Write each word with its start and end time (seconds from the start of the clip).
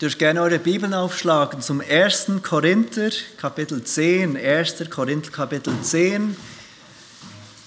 dürft 0.00 0.18
gerne 0.18 0.42
eure 0.42 0.58
Bibeln 0.58 0.92
aufschlagen 0.92 1.60
zum 1.60 1.80
1. 1.80 2.26
Korinther, 2.42 3.10
Kapitel 3.36 3.82
10. 3.82 4.36
1. 4.36 4.90
Korinther, 4.90 5.30
Kapitel 5.30 5.72
10. 5.80 6.36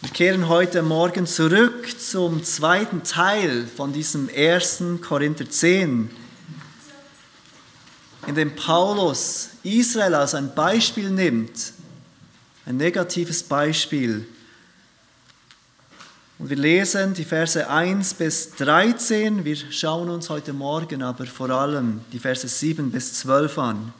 Wir 0.01 0.09
kehren 0.11 0.49
heute 0.49 0.81
Morgen 0.81 1.25
zurück 1.25 1.87
zum 1.99 2.43
zweiten 2.43 3.03
Teil 3.03 3.65
von 3.65 3.93
diesem 3.93 4.29
1. 4.35 4.83
Korinther 5.01 5.49
10, 5.49 6.09
in 8.28 8.35
dem 8.35 8.55
Paulus 8.55 9.49
Israel 9.63 10.15
als 10.15 10.35
ein 10.35 10.53
Beispiel 10.53 11.09
nimmt, 11.09 11.73
ein 12.65 12.75
negatives 12.75 13.41
Beispiel 13.41 14.28
und 16.40 16.49
wir 16.49 16.58
lesen 16.58 17.16
die 17.16 17.26
Verse 17.26 17.67
1 17.67 18.13
bis 18.13 18.52
13. 18.52 19.44
Wir 19.44 19.55
schauen 19.55 20.09
uns 20.09 20.30
heute 20.30 20.53
Morgen 20.53 21.02
aber 21.02 21.26
vor 21.26 21.49
allem 21.49 22.02
die 22.12 22.20
Verse 22.20 22.48
7 22.48 22.91
bis 22.91 23.16
12 23.16 23.57
an. 23.57 23.94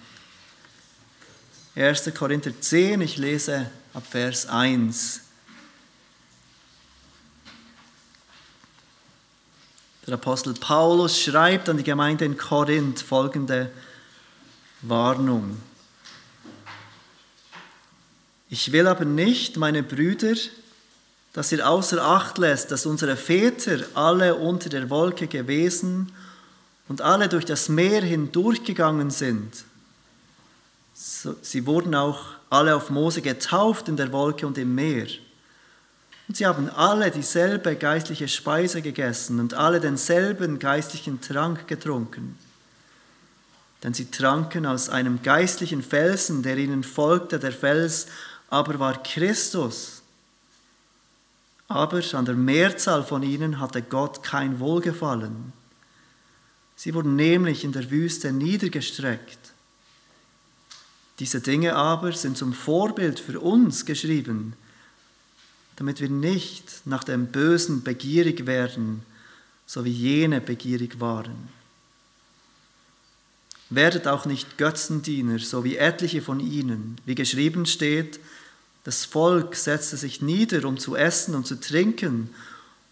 1. 1.76 2.12
Korinther 2.14 2.52
10, 2.60 3.02
ich 3.02 3.18
lese 3.18 3.72
ab 3.94 4.04
Vers 4.08 4.46
1. 4.48 5.22
Der 10.06 10.14
Apostel 10.14 10.54
Paulus 10.54 11.20
schreibt 11.20 11.70
an 11.70 11.78
die 11.78 11.84
Gemeinde 11.84 12.26
in 12.26 12.38
Korinth 12.38 13.02
folgende 13.02 13.72
Warnung. 14.84 15.58
Ich 18.50 18.72
will 18.72 18.88
aber 18.88 19.06
nicht, 19.06 19.58
meine 19.58 19.84
Brüder, 19.84 20.36
dass 21.38 21.52
ihr 21.52 21.70
außer 21.70 22.04
Acht 22.04 22.40
lässt, 22.40 22.72
dass 22.72 22.88
unsere 22.88 23.16
Väter 23.16 23.78
alle 23.94 24.34
unter 24.34 24.70
der 24.70 24.90
Wolke 24.90 25.28
gewesen 25.28 26.12
und 26.88 27.02
alle 27.02 27.30
durch 27.30 27.46
das 27.46 27.70
Meer 27.70 28.02
hindurchgegangen 28.02 29.12
sind. 29.12 29.64
Sie 30.96 31.68
wurden 31.68 31.94
auch 31.94 32.22
alle 32.50 32.76
auf 32.76 32.90
Mose 32.90 33.22
getauft 33.22 33.88
in 33.88 33.98
der 33.98 34.12
Wolke 34.12 34.48
und 34.48 34.58
im 34.58 34.74
Meer. 34.74 35.06
Und 36.28 36.38
sie 36.38 36.48
haben 36.48 36.72
alle 36.72 37.12
dieselbe 37.12 37.76
geistliche 37.76 38.28
Speise 38.28 38.82
gegessen 38.82 39.40
und 39.40 39.54
alle 39.54 39.80
denselben 39.80 40.58
geistlichen 40.58 41.22
Trank 41.22 41.68
getrunken. 41.68 42.36
Denn 43.84 43.94
sie 43.94 44.10
tranken 44.10 44.66
aus 44.66 44.90
einem 44.90 45.22
geistlichen 45.22 45.84
Felsen, 45.84 46.42
der 46.42 46.58
ihnen 46.58 46.84
folgte, 46.84 47.38
der 47.38 47.52
Fels 47.52 48.08
aber 48.50 48.80
war 48.80 49.04
Christus. 49.04 49.97
Aber 51.68 52.02
an 52.14 52.26
der 52.26 52.36
Mehrzahl 52.36 53.04
von 53.04 53.24
ihnen 53.24 53.60
hatte 53.60 53.82
Gott 53.82 54.24
kein 54.24 54.60
Wohlgefallen. 54.60 55.52
Sie 56.76 56.94
wurden 56.94 57.16
nämlich 57.16 57.64
in 57.64 57.72
der 57.72 57.90
Wüste 57.90 58.32
niedergestreckt. 58.32 59.40
Diese 61.20 61.42
Dinge 61.42 61.76
aber 61.76 62.14
sind 62.14 62.38
zum 62.38 62.54
Vorbild 62.54 63.20
für 63.20 63.40
uns 63.40 63.86
geschrieben, 63.86 64.54
damit 65.76 66.00
wir 66.00 66.10
nicht 66.10 66.82
nach 66.86 67.04
dem 67.04 67.28
Bösen 67.28 67.84
begierig 67.84 68.46
werden, 68.46 69.04
so 69.66 69.84
wie 69.84 69.92
jene 69.92 70.40
begierig 70.40 71.00
waren. 71.00 71.50
Werdet 73.70 74.08
auch 74.08 74.26
nicht 74.26 74.58
Götzendiener, 74.58 75.40
so 75.40 75.64
wie 75.64 75.76
etliche 75.76 76.22
von 76.22 76.40
ihnen, 76.40 76.98
wie 77.06 77.16
geschrieben 77.16 77.66
steht, 77.66 78.20
das 78.88 79.04
Volk 79.04 79.54
setzte 79.58 79.98
sich 79.98 80.22
nieder, 80.22 80.64
um 80.64 80.78
zu 80.78 80.96
essen 80.96 81.36
und 81.36 81.46
zu 81.46 81.60
trinken, 81.60 82.30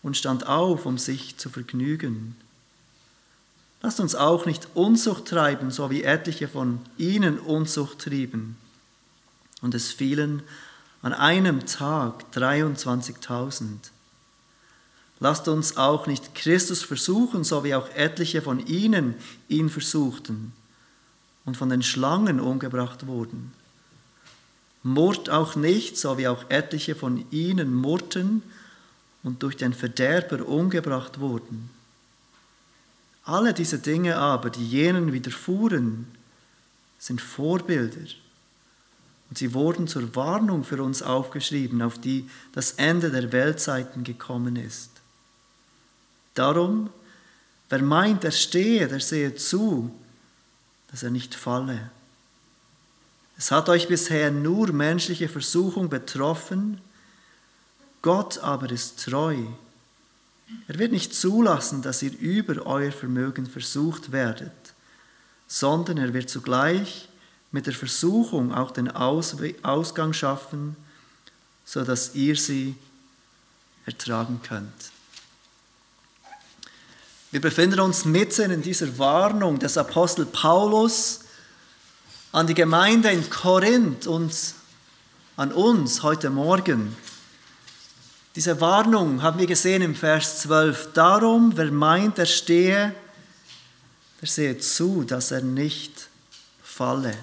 und 0.04 0.18
stand 0.18 0.46
auf, 0.46 0.86
um 0.86 0.98
sich 0.98 1.38
zu 1.38 1.50
vergnügen. 1.50 2.36
Lasst 3.82 4.02
uns 4.02 4.14
auch 4.14 4.46
nicht 4.46 4.68
Unzucht 4.74 5.26
treiben, 5.26 5.72
so 5.72 5.90
wie 5.90 6.04
etliche 6.04 6.50
von 6.50 6.82
ihnen 6.98 7.40
Unzucht 7.40 8.00
trieben. 8.00 8.58
Und 9.62 9.74
es 9.74 9.94
fielen 9.94 10.44
an 11.02 11.14
einem 11.14 11.66
Tag 11.66 12.26
23.000. 12.34 13.64
Lasst 15.22 15.48
uns 15.48 15.78
auch 15.78 16.08
nicht 16.08 16.36
Christus 16.36 16.84
versuchen, 16.84 17.46
so 17.46 17.64
wie 17.64 17.74
auch 17.74 17.88
etliche 17.96 18.42
von 18.42 18.60
ihnen 18.68 19.16
ihn 19.48 19.70
versuchten 19.70 20.52
und 21.46 21.56
von 21.56 21.70
den 21.70 21.84
Schlangen 21.84 22.42
umgebracht 22.42 23.08
wurden. 23.08 23.54
Murrt 24.86 25.32
auch 25.32 25.56
nicht, 25.56 25.98
so 25.98 26.20
wie 26.20 26.28
auch 26.28 26.48
etliche 26.50 26.94
von 26.94 27.26
ihnen 27.32 27.74
murrten 27.74 28.44
und 29.24 29.42
durch 29.42 29.58
den 29.58 29.74
Verderber 29.74 30.48
umgebracht 30.48 31.20
wurden. 31.20 31.72
Alle 33.24 33.56
diese 33.56 33.80
Dinge 33.80 34.18
aber, 34.18 34.52
die 34.52 34.64
jenen 34.64 35.12
widerfuhren, 35.12 36.06
sind 37.00 37.20
Vorbilder. 37.20 38.08
Und 39.32 39.40
sie 39.40 39.56
wurden 39.56 39.88
zur 39.88 40.16
Warnung 40.16 40.64
für 40.64 40.84
uns 40.84 41.02
aufgeschrieben, 41.02 41.82
auf 41.82 41.98
die 41.98 42.30
das 42.54 42.74
Ende 42.74 43.10
der 43.10 43.32
Weltzeiten 43.32 44.04
gekommen 44.04 44.56
ist. 44.56 44.92
Darum, 46.36 46.92
wer 47.70 47.82
meint, 47.82 48.24
er 48.24 48.30
stehe, 48.30 48.88
der 48.88 49.00
sehe 49.00 49.34
zu, 49.34 49.92
dass 50.92 51.02
er 51.02 51.10
nicht 51.10 51.34
falle. 51.34 51.90
Es 53.38 53.52
hat 53.52 53.68
euch 53.70 53.88
bisher 53.88 54.32
nur 54.32 54.72
menschliche 54.72 55.28
Versuchung 55.28 55.90
betroffen, 55.90 56.80
Gott 58.02 58.38
aber 58.38 58.70
ist 58.70 59.04
treu. 59.04 59.38
Er 60.68 60.80
wird 60.80 60.92
nicht 60.92 61.14
zulassen, 61.16 61.82
dass 61.82 62.04
ihr 62.04 62.18
über 62.20 62.66
euer 62.66 62.92
Vermögen 62.92 63.48
versucht 63.48 64.12
werdet, 64.12 64.52
sondern 65.48 65.98
er 65.98 66.14
wird 66.14 66.30
zugleich 66.30 67.10
mit 67.52 67.66
der 67.66 67.74
Versuchung 67.74 68.54
auch 68.54 68.72
den 68.72 68.92
Ausgang 68.92 70.14
schaffen, 70.14 70.76
so 71.66 71.84
dass 71.84 72.14
ihr 72.14 72.36
sie 72.36 72.76
ertragen 73.86 74.40
könnt. 74.44 74.92
Wir 77.32 77.42
befinden 77.42 77.80
uns 77.80 78.06
mitten 78.06 78.52
in 78.52 78.62
dieser 78.62 78.98
Warnung 78.98 79.60
des 79.60 79.78
Apostel 79.78 80.26
Paulus, 80.26 81.22
an 82.36 82.48
die 82.48 82.54
Gemeinde 82.54 83.10
in 83.12 83.30
Korinth 83.30 84.08
und 84.08 84.36
an 85.38 85.54
uns 85.54 86.04
heute 86.04 86.30
Morgen. 86.30 86.94
Diese 88.36 88.60
Warnung 88.60 89.22
haben 89.22 89.40
wir 89.40 89.48
gesehen 89.48 89.82
im 89.82 89.96
Vers 89.96 90.40
12. 90.40 90.90
Darum, 90.92 91.56
wer 91.56 91.72
meint, 91.72 92.20
er 92.20 92.26
stehe, 92.26 92.94
der 94.20 94.28
sehe 94.28 94.58
zu, 94.58 95.06
dass 95.06 95.32
er 95.32 95.40
nicht 95.40 96.10
falle. 96.62 97.16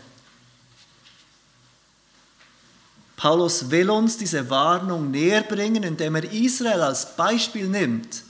Paulus 3.15 3.71
will 3.71 3.91
uns 3.91 4.17
diese 4.17 4.49
Warnung 4.49 5.11
näher 5.11 5.43
bringen, 5.43 5.83
indem 5.83 6.15
er 6.15 6.33
Israel 6.33 6.81
als 6.81 7.17
Beispiel 7.17 7.69
nimmt, 7.69 8.23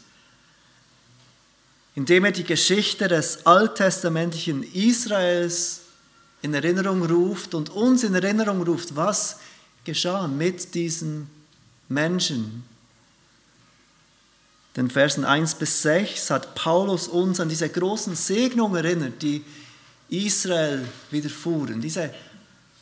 indem 1.95 2.25
er 2.25 2.33
die 2.33 2.43
Geschichte 2.43 3.07
des 3.07 3.47
alttestamentlichen 3.47 4.65
Israels 4.65 5.82
in 6.43 6.55
Erinnerung 6.55 7.05
ruft 7.05 7.55
und 7.55 7.71
uns 7.71 8.03
in 8.03 8.15
Erinnerung 8.15 8.63
ruft, 8.63 8.95
was 8.95 9.39
geschah 9.85 10.27
mit 10.27 10.75
diesen 10.75 11.29
Menschen. 11.89 12.65
Den 14.77 14.91
Versen 14.91 15.25
1 15.25 15.55
bis 15.57 15.83
6 15.83 16.31
hat 16.31 16.55
Paulus 16.55 17.07
uns 17.07 17.41
an 17.41 17.49
diese 17.49 17.69
großen 17.69 18.17
Segnungen 18.17 18.85
erinnert, 18.85 19.23
die 19.23 19.45
Israel 20.09 20.87
widerfuhren. 21.11 21.81
Diese 21.81 22.13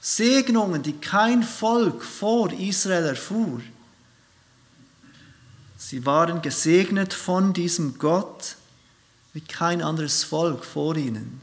Segnungen, 0.00 0.82
die 0.82 0.94
kein 0.94 1.42
Volk 1.42 2.02
vor 2.02 2.52
Israel 2.52 3.06
erfuhr. 3.06 3.60
Sie 5.76 6.06
waren 6.06 6.40
gesegnet 6.42 7.12
von 7.12 7.52
diesem 7.52 7.98
Gott 7.98 8.56
wie 9.32 9.40
kein 9.40 9.82
anderes 9.82 10.24
Volk 10.24 10.64
vor 10.64 10.96
ihnen. 10.96 11.40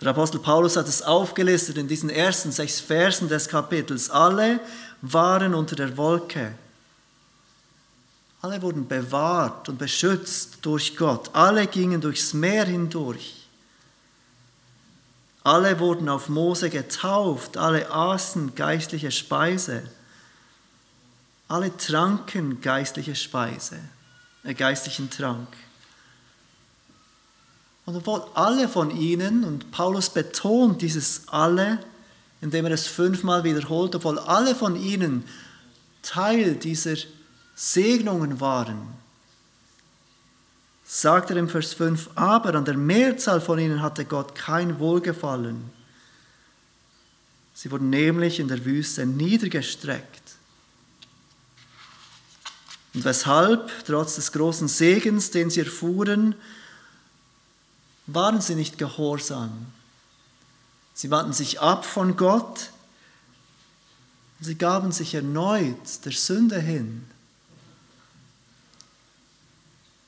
Der 0.00 0.08
Apostel 0.08 0.38
Paulus 0.40 0.76
hat 0.76 0.88
es 0.88 1.02
aufgelistet 1.02 1.78
in 1.78 1.88
diesen 1.88 2.10
ersten 2.10 2.52
sechs 2.52 2.80
Versen 2.80 3.28
des 3.28 3.48
Kapitels. 3.48 4.10
Alle 4.10 4.60
waren 5.00 5.54
unter 5.54 5.74
der 5.74 5.96
Wolke. 5.96 6.54
Alle 8.42 8.60
wurden 8.60 8.86
bewahrt 8.86 9.68
und 9.68 9.78
beschützt 9.78 10.58
durch 10.62 10.96
Gott. 10.96 11.30
Alle 11.32 11.66
gingen 11.66 12.00
durchs 12.00 12.34
Meer 12.34 12.66
hindurch. 12.66 13.46
Alle 15.42 15.78
wurden 15.78 16.08
auf 16.08 16.28
Mose 16.28 16.68
getauft. 16.68 17.56
Alle 17.56 17.90
aßen 17.90 18.54
geistliche 18.54 19.10
Speise. 19.10 19.82
Alle 21.48 21.76
tranken 21.76 22.60
geistliche 22.60 23.14
Speise, 23.14 23.78
äh, 24.42 24.52
geistlichen 24.54 25.10
Trank. 25.10 25.48
Und 27.86 27.96
obwohl 27.96 28.24
alle 28.34 28.68
von 28.68 28.90
ihnen, 28.90 29.44
und 29.44 29.70
Paulus 29.70 30.10
betont 30.10 30.82
dieses 30.82 31.22
alle, 31.28 31.78
indem 32.40 32.66
er 32.66 32.72
es 32.72 32.86
fünfmal 32.86 33.44
wiederholt, 33.44 33.94
obwohl 33.94 34.18
alle 34.18 34.54
von 34.54 34.76
ihnen 34.76 35.24
Teil 36.02 36.56
dieser 36.56 36.96
Segnungen 37.54 38.40
waren, 38.40 38.88
sagt 40.84 41.30
er 41.30 41.36
im 41.36 41.48
Vers 41.48 41.74
5, 41.74 42.10
aber 42.16 42.54
an 42.54 42.64
der 42.64 42.76
Mehrzahl 42.76 43.40
von 43.40 43.58
ihnen 43.58 43.82
hatte 43.82 44.04
Gott 44.04 44.34
kein 44.34 44.78
Wohlgefallen. 44.78 45.70
Sie 47.54 47.70
wurden 47.70 47.90
nämlich 47.90 48.38
in 48.38 48.48
der 48.48 48.64
Wüste 48.64 49.06
niedergestreckt. 49.06 50.22
Und 52.94 53.04
weshalb, 53.04 53.70
trotz 53.84 54.16
des 54.16 54.32
großen 54.32 54.68
Segens, 54.68 55.30
den 55.30 55.50
sie 55.50 55.60
erfuhren, 55.60 56.34
waren 58.06 58.40
sie 58.40 58.54
nicht 58.54 58.78
gehorsam. 58.78 59.66
Sie 60.94 61.10
wandten 61.10 61.32
sich 61.32 61.60
ab 61.60 61.84
von 61.84 62.16
Gott 62.16 62.70
sie 64.40 64.56
gaben 64.56 64.92
sich 64.92 65.14
erneut 65.14 66.04
der 66.04 66.12
Sünde 66.12 66.60
hin. 66.60 67.04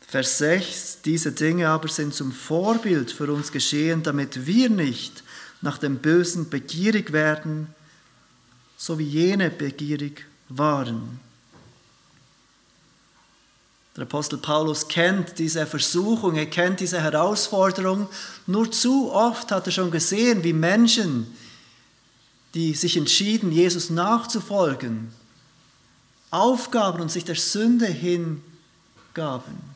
Vers 0.07 0.39
6, 0.39 1.03
diese 1.05 1.33
Dinge 1.33 1.69
aber 1.69 1.89
sind 1.89 2.15
zum 2.15 2.33
Vorbild 2.33 3.11
für 3.11 3.31
uns 3.33 3.53
geschehen, 3.53 4.03
damit 4.03 4.47
wir 4.47 4.71
nicht 4.71 5.23
nach 5.61 5.77
dem 5.77 5.99
Bösen 5.99 6.49
begierig 6.49 7.13
werden, 7.13 7.75
so 8.77 8.99
wie 8.99 9.05
jene 9.05 9.51
begierig 9.51 10.25
waren. 10.49 11.21
Der 13.99 14.05
Apostel 14.05 14.39
Paulus 14.39 14.87
kennt 14.87 15.41
diese 15.41 15.67
Versuchung, 15.67 16.37
er 16.37 16.47
kennt 16.47 16.79
diese 16.79 17.01
Herausforderung. 17.01 18.09
Nur 18.47 18.71
zu 18.71 19.11
oft 19.13 19.51
hat 19.51 19.67
er 19.67 19.73
schon 19.73 19.91
gesehen, 19.91 20.45
wie 20.45 20.53
Menschen, 20.53 21.27
die 22.55 22.75
sich 22.75 22.97
entschieden, 22.97 23.51
Jesus 23.51 23.91
nachzufolgen, 23.91 25.13
aufgaben 26.31 27.03
und 27.03 27.11
sich 27.11 27.25
der 27.25 27.35
Sünde 27.35 27.87
hingaben 27.87 29.69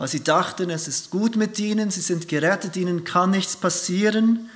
weil 0.00 0.08
sie 0.08 0.24
dachten, 0.24 0.70
es 0.70 0.88
ist 0.88 1.10
gut 1.10 1.36
mit 1.36 1.58
ihnen, 1.58 1.90
sie 1.90 2.00
sind 2.00 2.26
gerettet, 2.26 2.74
ihnen 2.74 3.04
kann 3.04 3.32
nichts 3.32 3.54
passieren. 3.54 4.48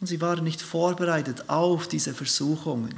Und 0.00 0.06
sie 0.06 0.22
waren 0.22 0.42
nicht 0.42 0.62
vorbereitet 0.62 1.50
auf 1.50 1.86
diese 1.86 2.14
Versuchungen. 2.14 2.94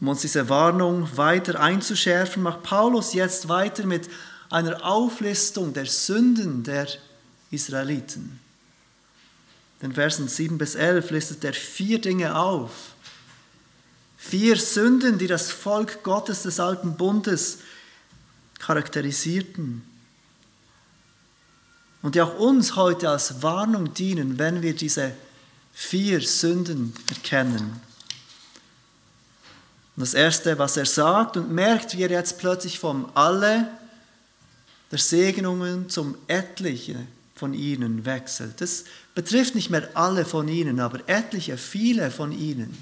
Um 0.00 0.08
uns 0.08 0.20
diese 0.20 0.48
Warnung 0.48 1.08
weiter 1.16 1.60
einzuschärfen, 1.60 2.42
macht 2.42 2.62
Paulus 2.62 3.14
jetzt 3.14 3.48
weiter 3.48 3.86
mit 3.86 4.08
einer 4.50 4.84
Auflistung 4.84 5.72
der 5.72 5.86
Sünden 5.86 6.62
der 6.62 6.86
Israeliten. 7.50 8.38
In 9.80 9.92
Versen 9.92 10.28
7 10.28 10.58
bis 10.58 10.74
11 10.74 11.10
listet 11.10 11.44
er 11.44 11.52
vier 11.52 12.00
Dinge 12.00 12.36
auf, 12.38 12.70
Vier 14.28 14.56
Sünden, 14.56 15.18
die 15.18 15.28
das 15.28 15.52
Volk 15.52 16.02
Gottes 16.02 16.42
des 16.42 16.58
alten 16.58 16.96
Bundes 16.96 17.58
charakterisierten. 18.58 19.82
Und 22.02 22.16
die 22.16 22.20
auch 22.20 22.36
uns 22.36 22.74
heute 22.74 23.08
als 23.08 23.42
Warnung 23.42 23.94
dienen, 23.94 24.36
wenn 24.36 24.62
wir 24.62 24.74
diese 24.74 25.12
vier 25.72 26.20
Sünden 26.20 26.92
erkennen. 27.08 27.80
Und 29.96 30.02
das 30.02 30.14
Erste, 30.14 30.58
was 30.58 30.76
er 30.76 30.86
sagt, 30.86 31.36
und 31.36 31.50
merkt, 31.50 31.96
wie 31.96 32.02
er 32.02 32.10
jetzt 32.10 32.38
plötzlich 32.38 32.78
vom 32.78 33.10
Alle 33.14 33.68
der 34.90 34.98
Segnungen 34.98 35.88
zum 35.88 36.16
Etliche 36.28 36.96
von 37.36 37.52
ihnen 37.54 38.04
wechselt. 38.04 38.60
Das 38.60 38.84
betrifft 39.14 39.54
nicht 39.54 39.70
mehr 39.70 39.88
alle 39.94 40.24
von 40.24 40.48
ihnen, 40.48 40.80
aber 40.80 41.00
etliche, 41.06 41.58
viele 41.58 42.10
von 42.10 42.32
ihnen. 42.32 42.76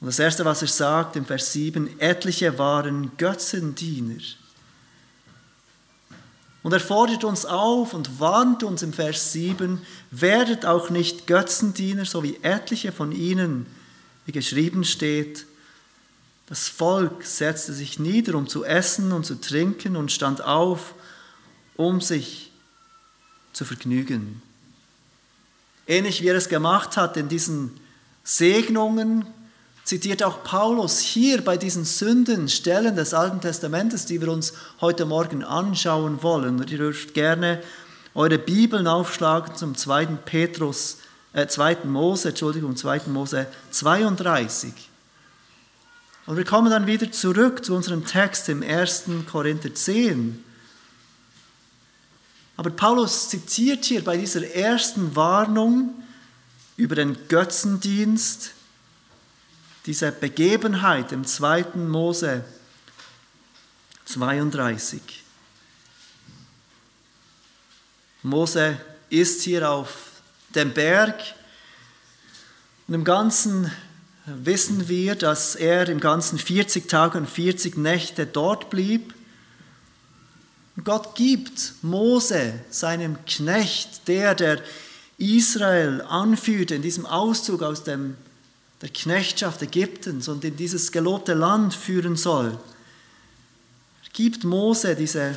Und 0.00 0.06
das 0.06 0.18
Erste, 0.18 0.44
was 0.44 0.62
er 0.62 0.68
sagt 0.68 1.16
im 1.16 1.26
Vers 1.26 1.52
7, 1.52 2.00
etliche 2.00 2.58
waren 2.58 3.12
Götzendiener. 3.16 4.22
Und 6.62 6.72
er 6.72 6.80
fordert 6.80 7.24
uns 7.24 7.44
auf 7.44 7.92
und 7.92 8.20
warnt 8.20 8.62
uns 8.62 8.82
im 8.82 8.92
Vers 8.92 9.32
7, 9.32 9.82
werdet 10.12 10.64
auch 10.64 10.90
nicht 10.90 11.26
Götzendiener, 11.26 12.04
so 12.04 12.22
wie 12.22 12.38
etliche 12.42 12.92
von 12.92 13.10
ihnen, 13.10 13.66
wie 14.26 14.32
geschrieben 14.32 14.84
steht. 14.84 15.46
Das 16.52 16.68
Volk 16.68 17.24
setzte 17.24 17.72
sich 17.72 17.98
nieder, 17.98 18.34
um 18.34 18.46
zu 18.46 18.62
essen 18.62 19.12
und 19.12 19.24
zu 19.24 19.40
trinken 19.40 19.96
und 19.96 20.12
stand 20.12 20.44
auf, 20.44 20.92
um 21.76 22.02
sich 22.02 22.52
zu 23.54 23.64
vergnügen. 23.64 24.42
Ähnlich 25.86 26.20
wie 26.20 26.28
er 26.28 26.34
es 26.34 26.50
gemacht 26.50 26.98
hat 26.98 27.16
in 27.16 27.30
diesen 27.30 27.80
Segnungen, 28.22 29.24
zitiert 29.84 30.22
auch 30.22 30.44
Paulus 30.44 30.98
hier 30.98 31.42
bei 31.42 31.56
diesen 31.56 31.86
Sündenstellen 31.86 32.96
des 32.96 33.14
Alten 33.14 33.40
Testamentes, 33.40 34.04
die 34.04 34.20
wir 34.20 34.30
uns 34.30 34.52
heute 34.82 35.06
Morgen 35.06 35.44
anschauen 35.44 36.22
wollen. 36.22 36.60
Und 36.60 36.70
ihr 36.70 36.76
dürft 36.76 37.14
gerne 37.14 37.62
eure 38.12 38.36
Bibeln 38.36 38.86
aufschlagen 38.86 39.54
zum 39.54 39.74
2. 39.74 40.04
Petrus, 40.26 40.98
äh, 41.32 41.46
2. 41.46 41.86
Mose, 41.86 42.28
Entschuldigung, 42.28 42.76
2. 42.76 43.06
Mose 43.06 43.46
32. 43.70 44.91
Und 46.26 46.36
wir 46.36 46.44
kommen 46.44 46.70
dann 46.70 46.86
wieder 46.86 47.10
zurück 47.10 47.64
zu 47.64 47.74
unserem 47.74 48.06
Text 48.06 48.48
im 48.48 48.62
1. 48.62 49.04
Korinther 49.30 49.74
10. 49.74 50.44
Aber 52.56 52.70
Paulus 52.70 53.28
zitiert 53.28 53.84
hier 53.84 54.04
bei 54.04 54.16
dieser 54.16 54.46
ersten 54.54 55.16
Warnung 55.16 56.00
über 56.76 56.94
den 56.94 57.16
Götzendienst, 57.28 58.52
diese 59.86 60.12
Begebenheit 60.12 61.10
im 61.10 61.26
2. 61.26 61.74
Mose 61.74 62.44
32. 64.04 65.00
Mose 68.22 68.78
ist 69.10 69.42
hier 69.42 69.68
auf 69.68 69.96
dem 70.54 70.72
Berg 70.72 71.20
und 72.86 72.94
im 72.94 73.04
Ganzen 73.04 73.72
wissen 74.26 74.88
wir, 74.88 75.14
dass 75.14 75.54
er 75.54 75.88
im 75.88 76.00
Ganzen 76.00 76.38
40 76.38 76.88
Tage 76.88 77.18
und 77.18 77.28
40 77.28 77.76
Nächte 77.76 78.26
dort 78.26 78.70
blieb. 78.70 79.14
Gott 80.84 81.14
gibt 81.14 81.74
Mose, 81.82 82.54
seinem 82.70 83.24
Knecht, 83.26 84.08
der, 84.08 84.34
der 84.34 84.62
Israel 85.18 86.02
anführte 86.02 86.74
in 86.74 86.82
diesem 86.82 87.06
Auszug 87.06 87.62
aus 87.62 87.84
dem 87.84 88.16
der 88.80 88.88
Knechtschaft 88.88 89.62
Ägyptens 89.62 90.26
und 90.28 90.44
in 90.44 90.56
dieses 90.56 90.90
gelobte 90.90 91.34
Land 91.34 91.72
führen 91.72 92.16
soll, 92.16 92.58
gibt 94.12 94.44
Mose 94.44 94.94
diese 94.96 95.36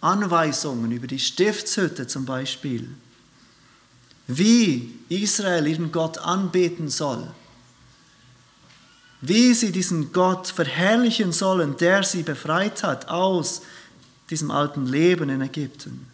Anweisungen 0.00 0.90
über 0.90 1.06
die 1.06 1.18
Stiftshütte 1.18 2.06
zum 2.06 2.24
Beispiel, 2.24 2.88
wie 4.26 4.94
Israel 5.08 5.66
ihren 5.66 5.92
Gott 5.92 6.18
anbeten 6.18 6.88
soll, 6.88 7.28
wie 9.20 9.54
sie 9.54 9.72
diesen 9.72 10.12
Gott 10.12 10.48
verherrlichen 10.48 11.32
sollen, 11.32 11.76
der 11.76 12.02
sie 12.02 12.22
befreit 12.22 12.82
hat 12.82 13.08
aus 13.08 13.62
diesem 14.30 14.50
alten 14.50 14.86
Leben 14.86 15.28
in 15.28 15.40
Ägypten. 15.40 16.06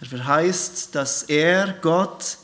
Er 0.00 0.06
verheißt, 0.06 0.94
dass 0.94 1.24
er, 1.24 1.74
Gott, 1.80 2.38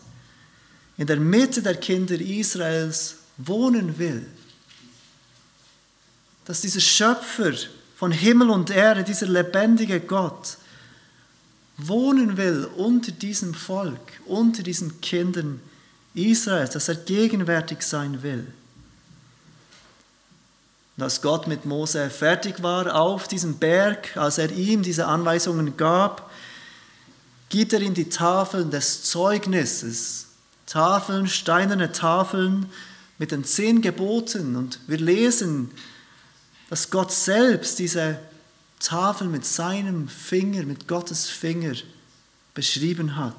in 0.96 1.06
der 1.06 1.16
Mitte 1.16 1.62
der 1.62 1.76
Kinder 1.76 2.20
Israels 2.20 3.16
wohnen 3.37 3.98
will. 3.98 4.26
Dass 6.44 6.60
dieser 6.60 6.80
Schöpfer 6.80 7.52
von 7.96 8.12
Himmel 8.12 8.50
und 8.50 8.70
Erde, 8.70 9.04
dieser 9.04 9.26
lebendige 9.26 10.00
Gott, 10.00 10.56
wohnen 11.76 12.37
will 12.37 12.68
unter 12.76 13.12
diesem 13.12 13.54
Volk, 13.54 14.20
unter 14.26 14.62
diesen 14.62 15.00
Kindern 15.00 15.60
Israels, 15.60 15.77
dass 16.15 16.88
er 16.88 16.95
gegenwärtig 16.97 17.83
sein 17.83 18.23
will. 18.23 18.47
Und 20.97 21.05
als 21.05 21.23
Gott 21.23 21.47
mit 21.47 21.65
Mose 21.65 22.11
fertig 22.11 22.62
war 22.62 22.95
auf 22.95 23.29
diesem 23.29 23.59
Berg, 23.59 24.17
als 24.17 24.38
er 24.38 24.50
ihm 24.50 24.83
diese 24.83 25.07
Anweisungen 25.07 25.77
gab, 25.77 26.31
gibt 27.49 27.73
er 27.73 27.81
ihm 27.81 27.95
die 27.95 28.09
Tafeln 28.09 28.71
des 28.71 29.05
Zeugnisses 29.05 30.29
Tafeln, 30.69 31.27
steinerne 31.29 31.93
Tafeln 31.93 32.67
mit 33.19 33.33
den 33.33 33.45
zehn 33.45 33.81
Geboten. 33.81 34.55
Und 34.55 34.81
wir 34.87 34.99
lesen, 34.99 35.71
dass 36.69 36.91
Gott 36.91 37.11
selbst 37.11 37.79
diese 37.79 38.19
Tafel 38.79 39.29
mit 39.29 39.45
seinem 39.45 40.09
Finger, 40.09 40.62
mit 40.65 40.87
Gottes 40.87 41.27
Finger 41.27 41.73
beschrieben 42.55 43.17
hat. 43.17 43.35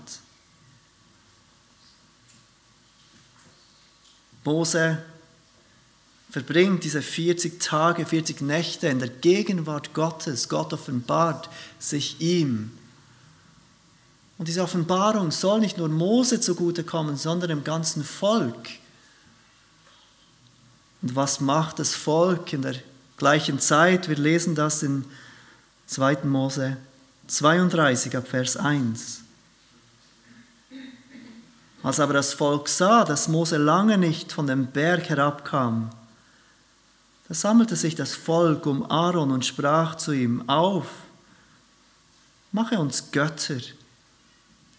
Mose 4.49 4.97
verbringt 6.31 6.83
diese 6.83 7.01
40 7.01 7.59
Tage, 7.59 8.05
40 8.05 8.41
Nächte 8.41 8.87
in 8.87 8.99
der 8.99 9.09
Gegenwart 9.09 9.93
Gottes. 9.93 10.49
Gott 10.49 10.73
offenbart 10.73 11.49
sich 11.79 12.19
ihm 12.19 12.71
und 14.39 14.47
diese 14.47 14.63
Offenbarung 14.63 15.31
soll 15.31 15.59
nicht 15.59 15.77
nur 15.77 15.89
Mose 15.89 16.39
zugutekommen, 16.39 17.17
sondern 17.17 17.49
dem 17.49 17.65
ganzen 17.65 18.05
Volk. 18.05 18.69
Und 21.01 21.15
was 21.15 21.41
macht 21.41 21.77
das 21.79 21.93
Volk 21.93 22.53
in 22.53 22.61
der 22.61 22.75
gleichen 23.17 23.59
Zeit? 23.59 24.07
Wir 24.07 24.15
lesen 24.15 24.55
das 24.55 24.81
in 24.81 25.03
2. 25.87 26.23
Mose 26.23 26.77
32 27.27 28.15
ab 28.15 28.29
Vers 28.29 28.55
1. 28.55 29.23
Als 31.81 31.99
aber 31.99 32.13
das 32.13 32.33
Volk 32.33 32.67
sah, 32.67 33.05
dass 33.05 33.27
Mose 33.27 33.57
lange 33.57 33.97
nicht 33.97 34.31
von 34.31 34.47
dem 34.47 34.67
Berg 34.67 35.09
herabkam, 35.09 35.89
da 37.27 37.35
sammelte 37.35 37.75
sich 37.75 37.95
das 37.95 38.15
Volk 38.15 38.65
um 38.65 38.89
Aaron 38.89 39.31
und 39.31 39.45
sprach 39.45 39.95
zu 39.95 40.11
ihm, 40.11 40.49
auf, 40.49 40.87
mache 42.51 42.79
uns 42.79 43.11
Götter, 43.11 43.59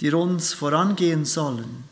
die 0.00 0.12
uns 0.12 0.52
vorangehen 0.52 1.25
sollen. 1.25 1.85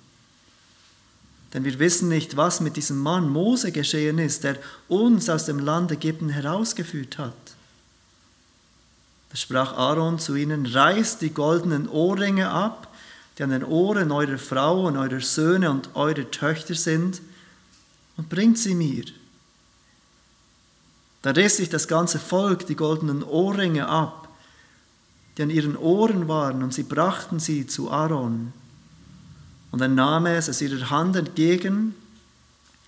Denn 1.55 1.65
wir 1.65 1.79
wissen 1.79 2.09
nicht, 2.09 2.37
was 2.37 2.61
mit 2.61 2.77
diesem 2.77 2.99
Mann 2.99 3.29
Mose 3.31 3.73
geschehen 3.73 4.19
ist, 4.19 4.45
der 4.45 4.59
uns 4.89 5.31
aus 5.31 5.47
dem 5.47 5.61
Land 5.61 5.93
Ägypten 5.93 6.29
herausgeführt 6.29 7.19
hat. 7.19 7.33
Da 9.31 9.37
sprach 9.37 9.75
Aaron 9.75 10.19
zu 10.19 10.35
ihnen, 10.35 10.67
reißt 10.67 11.23
die 11.23 11.31
goldenen 11.31 11.89
Ohrringe 11.89 12.51
ab, 12.51 12.88
die 13.39 13.45
an 13.45 13.51
den 13.51 13.65
Ohren 13.65 14.11
eurer 14.11 14.39
Frauen, 14.39 14.97
eurer 14.97 15.21
Söhne 15.21 15.71
und 15.71 15.95
eurer 15.95 16.29
Töchter 16.31 16.75
sind, 16.75 17.23
und 18.17 18.29
bringt 18.29 18.59
sie 18.59 18.75
mir. 18.75 19.05
Da 21.23 21.31
riss 21.31 21.59
sich 21.59 21.69
das 21.69 21.87
ganze 21.87 22.19
Volk 22.19 22.67
die 22.67 22.75
goldenen 22.75 23.23
Ohrringe 23.23 23.87
ab, 23.87 24.29
die 25.37 25.43
an 25.43 25.51
ihren 25.51 25.77
Ohren 25.77 26.27
waren, 26.27 26.65
und 26.65 26.75
sie 26.75 26.83
brachten 26.83 27.39
sie 27.39 27.69
zu 27.69 27.93
Aaron. 27.93 28.53
Und 29.71 29.81
er 29.81 29.89
nahm 29.89 30.27
es 30.27 30.49
aus 30.49 30.61
ihrer 30.61 30.91
Hand 30.91 31.15
entgegen 31.15 31.95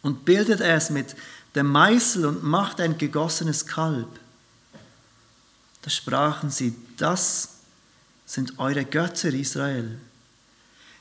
und 0.02 0.24
bildete 0.24 0.64
es 0.64 0.90
mit 0.90 1.14
dem 1.54 1.66
Meißel 1.66 2.26
und 2.26 2.42
machte 2.42 2.82
ein 2.82 2.98
gegossenes 2.98 3.66
Kalb. 3.66 4.08
Da 5.82 5.90
sprachen 5.90 6.50
sie, 6.50 6.74
das 6.96 7.50
sind 8.26 8.58
eure 8.58 8.84
Götter, 8.84 9.32
Israel, 9.32 9.98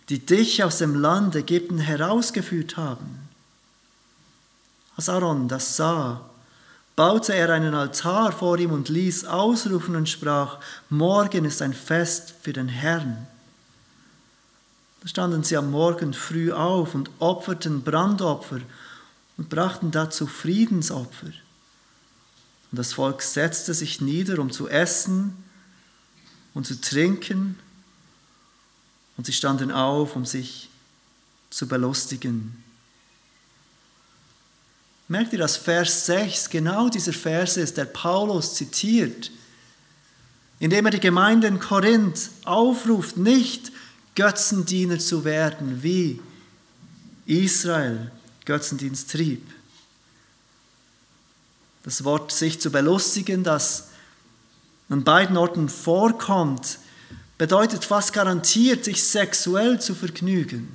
die 0.09 0.19
dich 0.19 0.63
aus 0.63 0.79
dem 0.79 0.95
Land 0.95 1.35
Ägypten 1.35 1.77
herausgeführt 1.77 2.77
haben. 2.77 3.29
Als 4.95 5.07
Aaron 5.07 5.47
das 5.47 5.77
sah, 5.77 6.21
baute 6.95 7.33
er 7.33 7.49
einen 7.51 7.75
Altar 7.75 8.31
vor 8.31 8.57
ihm 8.57 8.71
und 8.71 8.89
ließ 8.89 9.25
ausrufen 9.25 9.95
und 9.95 10.09
sprach, 10.09 10.57
morgen 10.89 11.45
ist 11.45 11.61
ein 11.61 11.73
Fest 11.73 12.33
für 12.41 12.51
den 12.51 12.67
Herrn. 12.67 13.27
Da 15.01 15.07
standen 15.07 15.43
sie 15.43 15.55
am 15.55 15.71
Morgen 15.71 16.13
früh 16.13 16.51
auf 16.51 16.95
und 16.95 17.09
opferten 17.19 17.83
Brandopfer 17.83 18.59
und 19.37 19.47
brachten 19.47 19.91
dazu 19.91 20.27
Friedensopfer. 20.27 21.27
Und 21.27 22.77
das 22.77 22.93
Volk 22.93 23.21
setzte 23.21 23.73
sich 23.73 24.01
nieder, 24.01 24.39
um 24.39 24.51
zu 24.51 24.67
essen 24.67 25.41
und 26.53 26.67
zu 26.67 26.81
trinken, 26.81 27.57
und 29.19 29.25
sie 29.25 29.33
standen 29.33 29.69
auf, 29.69 30.15
um 30.15 30.23
sich 30.23 30.69
zu 31.49 31.67
belustigen. 31.67 32.63
Merkt 35.09 35.33
ihr, 35.33 35.39
dass 35.39 35.57
Vers 35.57 36.05
6 36.05 36.49
genau 36.49 36.87
dieser 36.87 37.11
Vers 37.11 37.57
ist, 37.57 37.75
der 37.75 37.83
Paulus 37.83 38.55
zitiert, 38.55 39.29
indem 40.59 40.85
er 40.85 40.91
die 40.91 41.01
Gemeinde 41.01 41.47
in 41.47 41.59
Korinth 41.59 42.29
aufruft, 42.45 43.17
nicht 43.17 43.73
Götzendiener 44.15 44.99
zu 44.99 45.25
werden, 45.25 45.83
wie 45.83 46.21
Israel 47.25 48.11
Götzendienst 48.45 49.11
trieb. 49.11 49.45
Das 51.83 52.05
Wort 52.05 52.31
sich 52.31 52.61
zu 52.61 52.71
belustigen, 52.71 53.43
das 53.43 53.89
an 54.87 55.03
beiden 55.03 55.35
Orten 55.35 55.67
vorkommt, 55.67 56.79
bedeutet 57.39 57.85
fast 57.85 58.11
garantiert, 58.13 58.83
sich 58.83 59.01
sexuell 59.01 59.79
zu 59.79 59.95
vergnügen. 59.95 60.67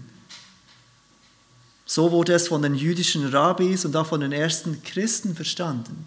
So 1.87 2.11
wurde 2.11 2.33
es 2.33 2.49
von 2.49 2.63
den 2.63 2.75
jüdischen 2.75 3.29
Rabbis 3.29 3.85
und 3.85 3.95
auch 3.95 4.07
von 4.07 4.23
den 4.23 4.33
ersten 4.33 4.83
Christen 4.83 5.37
verstanden. 5.37 6.07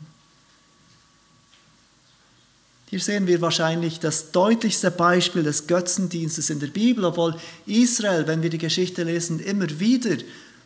Hier 2.90 3.00
sehen 3.00 3.28
wir 3.28 3.40
wahrscheinlich 3.40 4.00
das 4.00 4.32
deutlichste 4.32 4.90
Beispiel 4.90 5.44
des 5.44 5.68
Götzendienstes 5.68 6.50
in 6.50 6.60
der 6.60 6.68
Bibel, 6.68 7.06
obwohl 7.06 7.36
Israel, 7.68 8.26
wenn 8.26 8.42
wir 8.42 8.50
die 8.50 8.58
Geschichte 8.58 9.04
lesen, 9.04 9.40
immer 9.40 9.70
wieder 9.80 10.18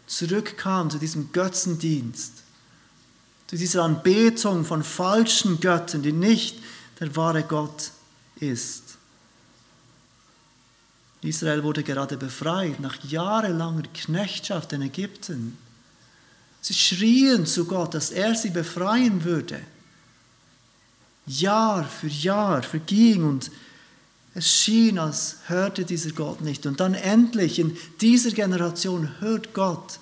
zurückkam 0.07 0.89
zu 0.89 0.99
diesem 0.99 1.33
Götzendienst, 1.33 2.31
zu 3.47 3.57
dieser 3.57 3.83
Anbetung 3.83 4.63
von 4.63 4.83
falschen 4.83 5.59
Göttern, 5.59 6.01
die 6.01 6.13
nicht 6.13 6.59
der 7.01 7.13
wahre 7.17 7.43
Gott 7.43 7.91
ist. 8.39 8.91
Israel 11.21 11.63
wurde 11.63 11.83
gerade 11.83 12.17
befreit 12.17 12.79
nach 12.79 13.03
jahrelanger 13.03 13.83
Knechtschaft 13.93 14.73
in 14.73 14.81
Ägypten. 14.81 15.57
Sie 16.61 16.73
schrien 16.73 17.45
zu 17.45 17.65
Gott, 17.65 17.93
dass 17.93 18.11
er 18.11 18.35
sie 18.35 18.49
befreien 18.49 19.23
würde. 19.23 19.61
Jahr 21.27 21.83
für 21.83 22.07
Jahr 22.07 22.63
verging 22.63 23.23
und 23.23 23.51
es 24.33 24.49
schien, 24.49 24.97
als 24.97 25.37
hörte 25.47 25.85
dieser 25.85 26.11
Gott 26.11 26.41
nicht. 26.41 26.65
Und 26.65 26.79
dann 26.79 26.93
endlich 26.93 27.59
in 27.59 27.77
dieser 27.99 28.31
Generation 28.31 29.19
hört 29.19 29.53
Gott 29.53 29.99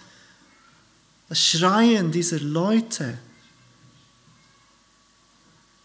das 1.29 1.43
Schreien 1.43 2.11
dieser 2.11 2.39
Leute. 2.39 3.17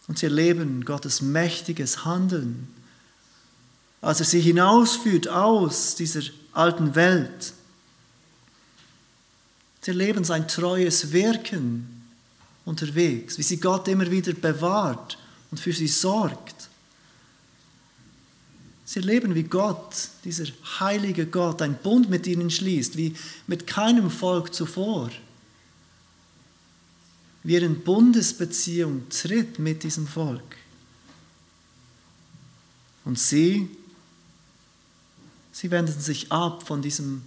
Und 0.07 0.19
sie 0.19 0.27
erleben 0.27 0.85
Gottes 0.85 1.23
mächtiges 1.23 2.05
Handeln, 2.05 2.69
als 4.05 4.21
er 4.21 4.27
sie 4.27 4.41
hinausführt 4.41 5.29
aus 5.29 5.95
dieser 5.95 6.23
alten 6.53 6.95
Welt. 6.95 7.55
Sie 9.81 9.91
erleben 9.91 10.25
sein 10.25 10.47
treues 10.47 11.13
Wirken 11.13 12.05
unterwegs, 12.65 13.39
wie 13.39 13.43
sie 13.43 13.59
Gott 13.59 13.89
immer 13.89 14.11
wieder 14.11 14.33
bewahrt 14.33 15.19
und 15.51 15.59
für 15.59 15.73
sie 15.73 15.89
sorgt. 15.89 16.69
Sie 18.85 19.01
erleben, 19.01 19.35
wie 19.35 19.45
Gott, 19.45 20.09
dieser 20.25 20.47
heilige 20.79 21.27
Gott, 21.27 21.63
einen 21.63 21.77
Bund 21.77 22.11
mit 22.11 22.27
ihnen 22.27 22.51
schließt, 22.51 22.97
wie 22.99 23.15
mit 23.47 23.67
keinem 23.67 24.11
Volk 24.11 24.53
zuvor. 24.53 25.11
Wie 27.43 27.57
er 27.57 27.63
in 27.63 27.83
Bundesbeziehung 27.83 29.09
tritt 29.09 29.59
mit 29.59 29.83
diesem 29.83 30.07
Volk. 30.07 30.57
Und 33.05 33.19
sie, 33.19 33.69
sie 35.55 35.71
wenden 35.71 35.99
sich 35.99 36.31
ab 36.31 36.67
von 36.67 36.83
diesem 36.83 37.23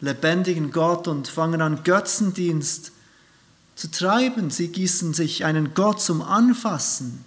lebendigen 0.00 0.72
Gott 0.72 1.06
und 1.06 1.28
fangen 1.28 1.62
an, 1.62 1.84
Götzendienst 1.84 2.90
zu 3.76 3.88
treiben. 3.90 4.50
Sie 4.50 4.68
gießen 4.68 5.14
sich 5.14 5.44
einen 5.44 5.74
Gott 5.74 6.00
zum 6.00 6.22
Anfassen 6.22 7.24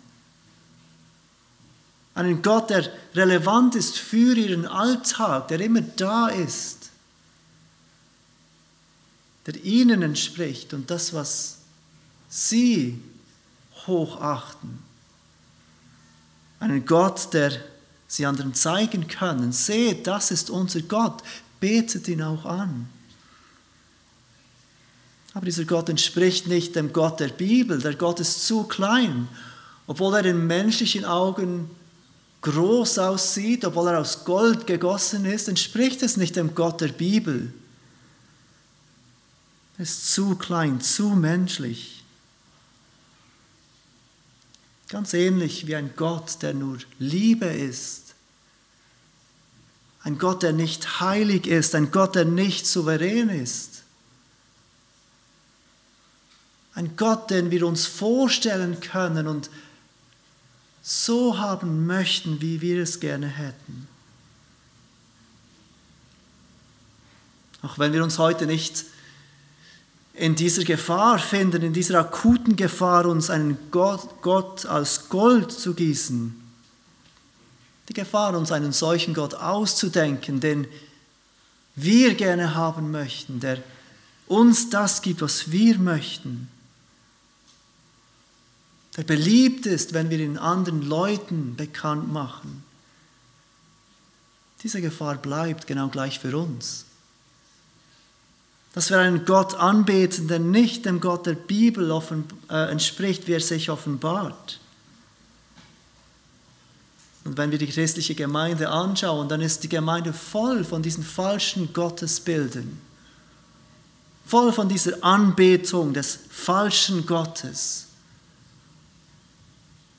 einen 2.16 2.42
Gott, 2.42 2.70
der 2.70 2.92
relevant 3.16 3.76
ist 3.76 3.98
für 3.98 4.36
ihren 4.36 4.68
Alltag, 4.68 5.48
der 5.48 5.60
immer 5.60 5.82
da 5.82 6.28
ist, 6.28 6.90
der 9.46 9.56
ihnen 9.64 10.02
entspricht 10.04 10.74
und 10.74 10.92
das, 10.92 11.14
was 11.14 11.58
sie 12.30 13.02
hochachten. 13.88 14.80
Einen 16.60 16.86
Gott, 16.86 17.34
der 17.34 17.52
sie 18.14 18.26
anderen 18.26 18.54
zeigen 18.54 19.08
können. 19.08 19.52
Seht, 19.52 20.06
das 20.06 20.32
ist 20.32 20.50
unser 20.50 20.82
Gott. 20.82 21.24
Betet 21.60 22.08
ihn 22.08 22.22
auch 22.22 22.46
an. 22.46 22.88
Aber 25.34 25.46
dieser 25.46 25.66
Gott 25.66 25.90
entspricht 25.90 26.48
nicht 26.48 26.76
dem 26.76 26.94
Gott 26.94 27.20
der 27.20 27.30
Bibel. 27.30 27.80
Der 27.80 27.96
Gott 27.96 28.20
ist 28.20 28.46
zu 28.46 28.64
klein, 28.66 29.28
obwohl 29.88 30.16
er 30.16 30.26
in 30.26 30.46
menschlichen 30.46 31.06
Augen 31.06 31.72
groß 32.42 33.00
aussieht, 33.00 33.66
obwohl 33.66 33.88
er 33.88 34.00
aus 34.00 34.26
Gold 34.26 34.68
gegossen 34.68 35.26
ist, 35.26 35.48
entspricht 35.48 36.04
es 36.04 36.18
nicht 36.18 36.36
dem 36.36 36.54
Gott 36.54 36.82
der 36.82 36.90
Bibel. 36.90 37.52
Er 39.78 39.84
ist 39.84 40.14
zu 40.14 40.36
klein, 40.36 40.82
zu 40.82 41.10
menschlich. 41.10 42.03
Ganz 44.94 45.16
ähnlich 45.16 45.66
wie 45.66 45.76
ein 45.76 45.96
Gott, 45.96 46.44
der 46.44 46.54
nur 46.54 46.78
Liebe 47.00 47.48
ist. 47.48 48.14
Ein 50.04 50.20
Gott, 50.20 50.44
der 50.44 50.54
nicht 50.54 51.00
heilig 51.00 51.48
ist, 51.48 51.74
ein 51.74 51.90
Gott, 51.90 52.14
der 52.14 52.26
nicht 52.26 52.68
souverän 52.68 53.30
ist. 53.30 53.82
Ein 56.76 56.96
Gott, 56.96 57.32
den 57.32 57.50
wir 57.50 57.66
uns 57.66 57.88
vorstellen 57.88 58.82
können 58.82 59.28
und 59.28 59.50
so 60.84 61.40
haben 61.40 61.88
möchten, 61.88 62.40
wie 62.40 62.62
wir 62.62 62.84
es 62.84 63.00
gerne 63.00 63.26
hätten. 63.26 63.88
Auch 67.64 67.80
wenn 67.80 67.94
wir 67.94 68.04
uns 68.04 68.20
heute 68.20 68.46
nicht 68.46 68.86
in 70.14 70.36
dieser 70.36 70.64
Gefahr 70.64 71.18
finden, 71.18 71.64
in 71.64 71.74
dieser 71.74 72.00
akuten 72.00 72.56
Gefahr, 72.56 73.08
uns 73.08 73.30
einen 73.30 73.58
Gott, 73.72 74.22
Gott 74.22 74.66
als 74.66 75.10
Gold 75.10 75.52
zu 75.52 75.74
gießen. 75.74 76.40
Die 77.90 77.94
Gefahr, 77.94 78.38
uns 78.38 78.52
einen 78.52 78.72
solchen 78.72 79.14
Gott 79.14 79.34
auszudenken, 79.34 80.40
den 80.40 80.68
wir 81.76 82.14
gerne 82.14 82.54
haben 82.54 82.92
möchten, 82.92 83.40
der 83.40 83.62
uns 84.28 84.70
das 84.70 85.02
gibt, 85.02 85.22
was 85.22 85.52
wir 85.52 85.78
möchten, 85.80 86.48
der 88.96 89.04
beliebt 89.04 89.66
ist, 89.66 89.94
wenn 89.94 90.12
wir 90.12 90.20
ihn 90.20 90.38
anderen 90.38 90.84
Leuten 90.84 91.56
bekannt 91.56 92.14
machen. 92.14 92.64
Diese 94.62 94.82
Gefahr 94.82 95.16
bleibt 95.16 95.66
genau 95.68 95.90
gleich 95.90 96.20
für 96.20 96.38
uns. 96.38 96.86
Dass 98.74 98.90
wir 98.90 99.00
einen 99.00 99.26
Gott 99.26 99.56
anbeten, 99.56 100.28
der 100.28 100.40
nicht 100.40 100.86
dem 100.86 101.00
Gott 101.00 101.26
der 101.26 101.36
Bibel 101.36 101.90
äh, 102.50 102.72
entspricht, 102.72 103.28
wie 103.28 103.34
er 103.34 103.40
sich 103.40 103.70
offenbart. 103.70 104.60
Und 107.24 107.38
wenn 107.38 107.52
wir 107.52 107.58
die 107.58 107.68
christliche 107.68 108.16
Gemeinde 108.16 108.70
anschauen, 108.70 109.30
dann 109.30 109.42
ist 109.42 109.64
die 109.64 109.70
Gemeinde 109.70 110.12
voll 110.12 110.64
von 110.64 110.82
diesen 110.82 111.04
falschen 111.04 111.72
Gottesbildern, 111.72 112.80
voll 114.26 114.52
von 114.52 114.68
dieser 114.68 115.04
Anbetung 115.04 115.94
des 115.94 116.20
falschen 116.30 117.06
Gottes, 117.06 117.88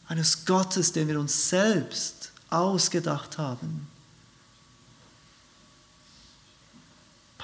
eines 0.07 0.45
Gottes, 0.45 0.93
den 0.93 1.09
wir 1.09 1.19
uns 1.19 1.49
selbst 1.49 2.31
ausgedacht 2.51 3.39
haben. 3.39 3.89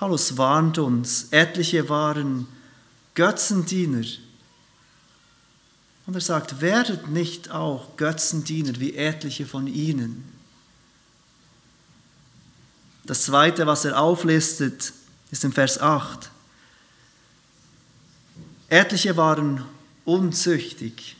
Paulus 0.00 0.38
warnt 0.38 0.78
uns, 0.78 1.26
etliche 1.30 1.90
waren 1.90 2.48
Götzendiener. 3.12 4.06
Und 6.06 6.14
er 6.14 6.22
sagt, 6.22 6.62
werdet 6.62 7.08
nicht 7.08 7.50
auch 7.50 7.98
Götzendiener 7.98 8.80
wie 8.80 8.96
etliche 8.96 9.44
von 9.44 9.66
ihnen. 9.66 10.24
Das 13.04 13.24
zweite, 13.24 13.66
was 13.66 13.84
er 13.84 14.00
auflistet, 14.00 14.94
ist 15.30 15.44
im 15.44 15.52
Vers 15.52 15.78
8. 15.78 16.30
Etliche 18.70 19.18
waren 19.18 19.66
unzüchtig. 20.06 21.16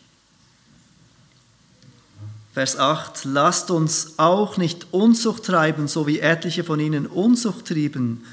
Vers 2.54 2.78
8, 2.78 3.26
lasst 3.26 3.70
uns 3.70 4.18
auch 4.18 4.56
nicht 4.56 4.86
Unzucht 4.90 5.44
treiben, 5.44 5.86
so 5.86 6.06
wie 6.06 6.20
etliche 6.20 6.64
von 6.64 6.80
ihnen 6.80 7.06
Unzucht 7.06 7.66
trieben 7.66 8.24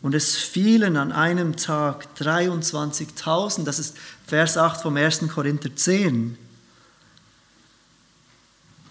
und 0.00 0.14
es 0.14 0.36
fielen 0.36 0.96
an 0.96 1.12
einem 1.12 1.56
Tag 1.56 2.06
23.000. 2.18 3.64
Das 3.64 3.78
ist 3.78 3.96
Vers 4.26 4.56
8 4.56 4.82
vom 4.82 4.96
1. 4.96 5.28
Korinther 5.28 5.74
10. 5.74 6.38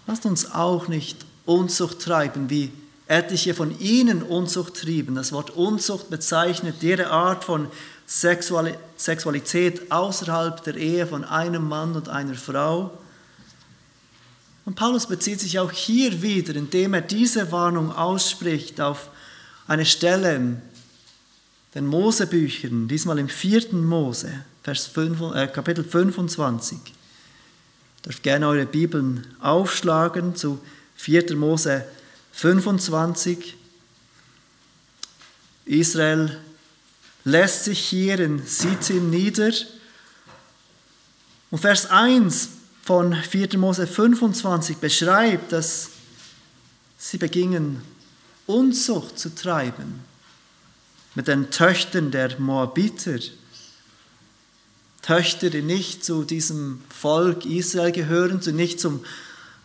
Lasst 0.06 0.26
uns 0.26 0.52
auch 0.52 0.88
nicht 0.88 1.24
Unzucht 1.46 2.00
treiben, 2.00 2.50
wie 2.50 2.72
etliche 3.06 3.54
von 3.54 3.78
ihnen 3.80 4.22
Unzucht 4.22 4.74
trieben. 4.74 5.14
Das 5.14 5.32
Wort 5.32 5.50
Unzucht 5.50 6.10
bezeichnet 6.10 6.76
jede 6.82 7.10
Art 7.10 7.44
von 7.44 7.68
Sexualität 8.06 9.90
außerhalb 9.90 10.62
der 10.62 10.76
Ehe 10.76 11.06
von 11.06 11.24
einem 11.24 11.68
Mann 11.68 11.94
und 11.94 12.08
einer 12.08 12.34
Frau. 12.34 12.90
Und 14.66 14.74
Paulus 14.74 15.06
bezieht 15.06 15.40
sich 15.40 15.58
auch 15.58 15.72
hier 15.72 16.20
wieder, 16.20 16.54
indem 16.54 16.92
er 16.92 17.00
diese 17.00 17.50
Warnung 17.50 17.94
ausspricht, 17.94 18.82
auf 18.82 19.08
eine 19.66 19.86
Stelle 19.86 20.60
den 21.74 21.86
Mosebüchern, 21.86 22.88
diesmal 22.88 23.18
im 23.18 23.28
vierten 23.28 23.84
Mose, 23.84 24.44
Vers 24.62 24.86
5, 24.86 25.34
äh, 25.34 25.46
Kapitel 25.48 25.84
25. 25.84 26.78
Ihr 26.78 28.02
dürft 28.04 28.22
gerne 28.22 28.48
eure 28.48 28.66
Bibeln 28.66 29.26
aufschlagen 29.40 30.34
zu 30.34 30.60
4. 30.96 31.36
Mose 31.36 31.84
25. 32.32 33.54
Israel 35.66 36.38
lässt 37.24 37.64
sich 37.64 37.78
hier 37.78 38.18
in 38.20 38.44
Sitim 38.46 39.10
nieder. 39.10 39.52
Und 41.50 41.58
Vers 41.58 41.90
1 41.90 42.48
von 42.82 43.14
4. 43.14 43.58
Mose 43.58 43.86
25 43.86 44.78
beschreibt, 44.78 45.52
dass 45.52 45.90
sie 46.96 47.18
begingen, 47.18 47.82
Unzucht 48.46 49.18
zu 49.18 49.34
treiben 49.34 50.07
mit 51.18 51.26
den 51.26 51.50
Töchtern 51.50 52.12
der 52.12 52.38
Moabiter. 52.38 53.18
Töchter, 55.02 55.50
die 55.50 55.62
nicht 55.62 56.04
zu 56.04 56.22
diesem 56.22 56.80
Volk 56.90 57.44
Israel 57.44 57.90
gehören, 57.90 58.40
zu 58.40 58.52
nicht 58.52 58.78
zum 58.78 59.04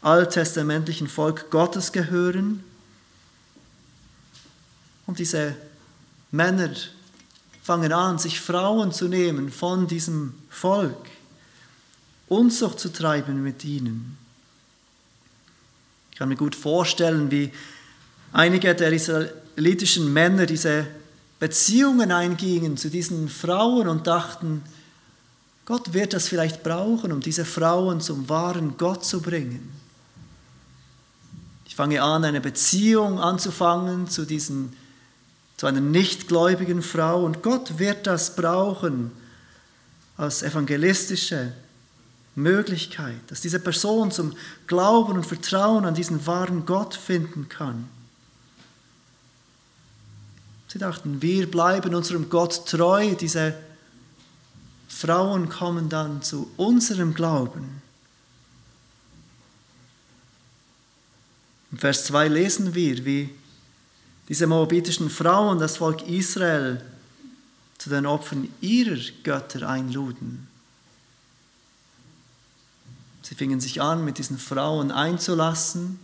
alttestamentlichen 0.01 1.07
Volk 1.07 1.51
Gottes 1.51 1.91
gehören. 1.91 2.63
Und 5.05 5.19
diese 5.19 5.55
Männer 6.31 6.71
fangen 7.61 7.93
an, 7.93 8.17
sich 8.17 8.41
Frauen 8.41 8.91
zu 8.91 9.07
nehmen 9.07 9.51
von 9.51 9.85
diesem 9.87 10.33
Volk, 10.49 11.05
Unzucht 12.29 12.79
zu 12.79 12.91
treiben 12.91 13.43
mit 13.43 13.63
ihnen. 13.63 14.17
Ich 16.11 16.17
kann 16.17 16.29
mir 16.29 16.35
gut 16.35 16.55
vorstellen, 16.55 17.29
wie 17.29 17.51
einige 18.31 18.73
der 18.73 18.91
israelitischen 18.91 20.11
Männer 20.11 20.47
diese 20.47 20.87
Beziehungen 21.43 22.13
eingingen 22.13 22.77
zu 22.77 22.89
diesen 22.89 23.27
Frauen 23.27 23.89
und 23.89 24.07
dachten, 24.07 24.63
Gott 25.65 25.91
wird 25.91 26.13
das 26.13 26.29
vielleicht 26.29 26.63
brauchen, 26.63 27.11
um 27.11 27.19
diese 27.19 27.43
Frauen 27.43 27.99
zum 27.99 28.29
wahren 28.29 28.75
Gott 28.77 29.03
zu 29.03 29.21
bringen. 29.21 29.69
Ich 31.65 31.75
fange 31.75 32.01
an, 32.01 32.23
eine 32.23 32.39
Beziehung 32.39 33.19
anzufangen 33.19 34.07
zu, 34.07 34.23
diesen, 34.25 34.71
zu 35.57 35.65
einer 35.67 35.81
nichtgläubigen 35.81 36.81
Frau 36.81 37.25
und 37.25 37.43
Gott 37.43 37.77
wird 37.77 38.07
das 38.07 38.37
brauchen 38.37 39.11
als 40.15 40.43
evangelistische 40.43 41.51
Möglichkeit, 42.35 43.19
dass 43.27 43.41
diese 43.41 43.59
Person 43.59 44.11
zum 44.11 44.33
Glauben 44.65 45.11
und 45.11 45.25
Vertrauen 45.25 45.83
an 45.83 45.93
diesen 45.93 46.25
wahren 46.25 46.65
Gott 46.65 46.95
finden 46.95 47.49
kann. 47.49 47.89
Sie 50.73 50.79
dachten, 50.79 51.21
wir 51.21 51.51
bleiben 51.51 51.93
unserem 51.93 52.31
Gott 52.31 52.65
treu. 52.65 53.13
Diese 53.13 53.53
Frauen 54.87 55.47
kommen 55.47 55.87
dann 55.87 56.23
zu 56.23 56.49
unserem 56.57 57.13
Glauben. 57.13 57.83
Im 61.71 61.77
Vers 61.77 62.05
2 62.05 62.27
lesen 62.27 62.73
wir, 62.73 63.05
wie 63.05 63.29
diese 64.27 64.47
moabitischen 64.47 65.11
Frauen 65.11 65.59
das 65.59 65.77
Volk 65.77 66.07
Israel 66.07 66.83
zu 67.77 67.91
den 67.91 68.07
Opfern 68.07 68.49
ihrer 68.59 68.97
Götter 69.21 69.69
einluden. 69.69 70.47
Sie 73.21 73.35
fingen 73.35 73.59
sich 73.59 73.79
an, 73.79 74.03
mit 74.03 74.17
diesen 74.17 74.39
Frauen 74.39 74.89
einzulassen. 74.89 75.99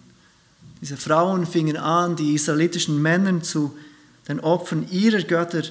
Diese 0.80 0.96
Frauen 0.96 1.48
fingen 1.48 1.78
an, 1.78 2.16
die 2.16 2.36
israelitischen 2.36 3.02
Männer 3.02 3.42
zu 3.42 3.76
den 4.28 4.40
Opfern 4.40 4.88
ihrer 4.90 5.22
Götter 5.24 5.64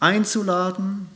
einzuladen. 0.00 1.08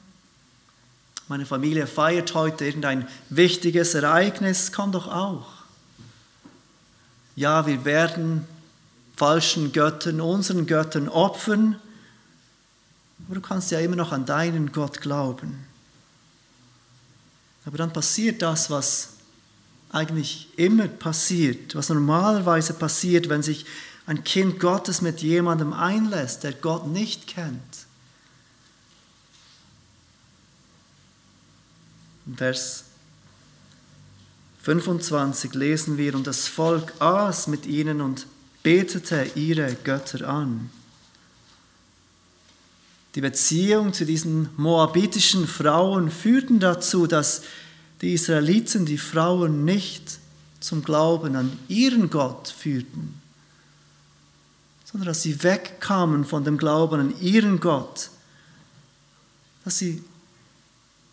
Meine 1.28 1.46
Familie 1.46 1.86
feiert 1.86 2.34
heute 2.34 2.64
irgendein 2.64 3.06
wichtiges 3.28 3.94
Ereignis, 3.94 4.72
komm 4.72 4.92
doch 4.92 5.08
auch. 5.08 5.46
Ja, 7.36 7.66
wir 7.66 7.84
werden 7.84 8.46
falschen 9.16 9.72
Göttern, 9.72 10.20
unseren 10.20 10.66
Göttern 10.66 11.08
opfern, 11.08 11.76
aber 13.26 13.34
du 13.34 13.40
kannst 13.40 13.70
ja 13.70 13.80
immer 13.80 13.96
noch 13.96 14.12
an 14.12 14.24
deinen 14.24 14.72
Gott 14.72 15.00
glauben. 15.00 15.66
Aber 17.64 17.76
dann 17.76 17.92
passiert 17.92 18.40
das, 18.40 18.70
was 18.70 19.10
eigentlich 19.90 20.48
immer 20.56 20.88
passiert, 20.88 21.74
was 21.74 21.88
normalerweise 21.90 22.74
passiert, 22.74 23.28
wenn 23.28 23.42
sich 23.42 23.66
ein 24.08 24.24
Kind 24.24 24.58
Gottes 24.58 25.02
mit 25.02 25.20
jemandem 25.20 25.74
einlässt, 25.74 26.42
der 26.42 26.52
Gott 26.52 26.86
nicht 26.86 27.26
kennt. 27.26 27.60
Vers 32.34 32.84
25 34.62 35.52
lesen 35.52 35.98
wir, 35.98 36.14
und 36.14 36.26
das 36.26 36.48
Volk 36.48 36.94
aß 37.00 37.48
mit 37.48 37.66
ihnen 37.66 38.00
und 38.00 38.26
betete 38.62 39.30
ihre 39.34 39.74
Götter 39.74 40.26
an. 40.26 40.70
Die 43.14 43.20
Beziehung 43.20 43.92
zu 43.92 44.06
diesen 44.06 44.48
moabitischen 44.56 45.46
Frauen 45.46 46.10
führten 46.10 46.60
dazu, 46.60 47.06
dass 47.06 47.42
die 48.00 48.14
Israeliten 48.14 48.86
die 48.86 48.96
Frauen 48.96 49.66
nicht 49.66 50.18
zum 50.60 50.82
Glauben 50.82 51.36
an 51.36 51.58
ihren 51.68 52.08
Gott 52.08 52.48
führten, 52.48 53.20
sondern 54.90 55.08
dass 55.08 55.22
sie 55.22 55.42
wegkamen 55.42 56.24
von 56.24 56.44
dem 56.44 56.56
Glauben 56.56 57.00
an 57.00 57.20
ihren 57.20 57.60
Gott, 57.60 58.08
dass 59.64 59.78
sie 59.78 60.02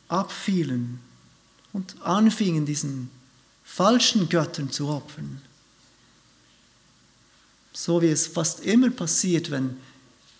abfielen 0.07 0.99
und 1.73 2.01
anfingen, 2.01 2.65
diesen 2.65 3.09
falschen 3.65 4.29
Göttern 4.29 4.71
zu 4.71 4.87
opfern. 4.87 5.41
So 7.73 8.01
wie 8.01 8.07
es 8.07 8.27
fast 8.27 8.61
immer 8.61 8.91
passiert, 8.91 9.51
wenn 9.51 9.75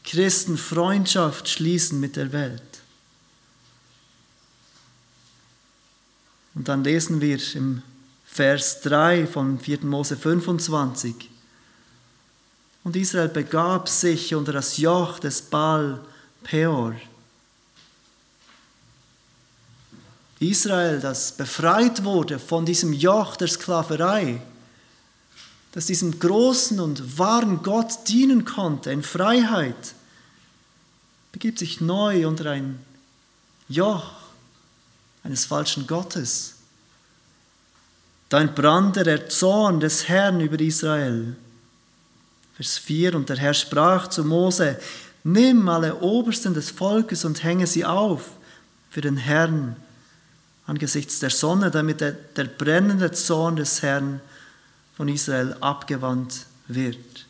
Christen 0.05 0.57
Freundschaft 0.57 1.49
schließen 1.49 1.99
mit 1.99 2.15
der 2.15 2.31
Welt. 2.31 2.61
Und 6.53 6.69
dann 6.69 6.85
lesen 6.85 7.19
wir 7.19 7.37
im 7.55 7.81
Vers 8.25 8.79
3 8.81 9.27
von 9.27 9.59
4. 9.59 9.83
Mose 9.83 10.15
25. 10.15 11.34
Und 12.85 12.95
Israel 12.95 13.29
begab 13.29 13.89
sich 13.89 14.35
unter 14.35 14.53
das 14.53 14.77
Joch 14.77 15.17
des 15.17 15.41
Baal 15.41 15.99
Peor. 16.43 16.93
Israel, 20.39 20.99
das 20.99 21.31
befreit 21.31 22.03
wurde 22.03 22.37
von 22.37 22.63
diesem 22.63 22.93
Joch 22.93 23.37
der 23.37 23.47
Sklaverei, 23.47 24.39
das 25.71 25.87
diesem 25.87 26.19
großen 26.19 26.79
und 26.79 27.17
wahren 27.17 27.63
Gott 27.63 28.07
dienen 28.07 28.45
konnte 28.45 28.91
in 28.91 29.01
Freiheit, 29.01 29.95
begibt 31.31 31.57
sich 31.57 31.81
neu 31.81 32.27
unter 32.27 32.51
ein 32.51 32.79
Joch 33.67 34.11
eines 35.23 35.45
falschen 35.45 35.87
Gottes. 35.87 36.53
Da 38.29 38.41
entbrannte 38.41 39.03
der 39.03 39.27
Zorn 39.27 39.79
des 39.79 40.07
Herrn 40.07 40.39
über 40.39 40.59
Israel. 40.59 41.35
Vers 42.55 42.77
4, 42.77 43.15
und 43.15 43.29
der 43.29 43.37
Herr 43.37 43.53
sprach 43.53 44.07
zu 44.07 44.23
Mose, 44.23 44.79
nimm 45.23 45.67
alle 45.67 45.95
Obersten 45.95 46.53
des 46.53 46.71
Volkes 46.71 47.25
und 47.25 47.43
hänge 47.43 47.67
sie 47.67 47.83
auf 47.83 48.29
für 48.89 49.01
den 49.01 49.17
Herrn 49.17 49.75
angesichts 50.65 51.19
der 51.19 51.29
Sonne, 51.29 51.69
damit 51.69 52.01
der, 52.01 52.13
der 52.13 52.45
brennende 52.45 53.11
Zorn 53.11 53.57
des 53.57 53.81
Herrn 53.81 54.21
von 54.95 55.09
Israel 55.09 55.55
abgewandt 55.59 56.45
wird. 56.67 57.25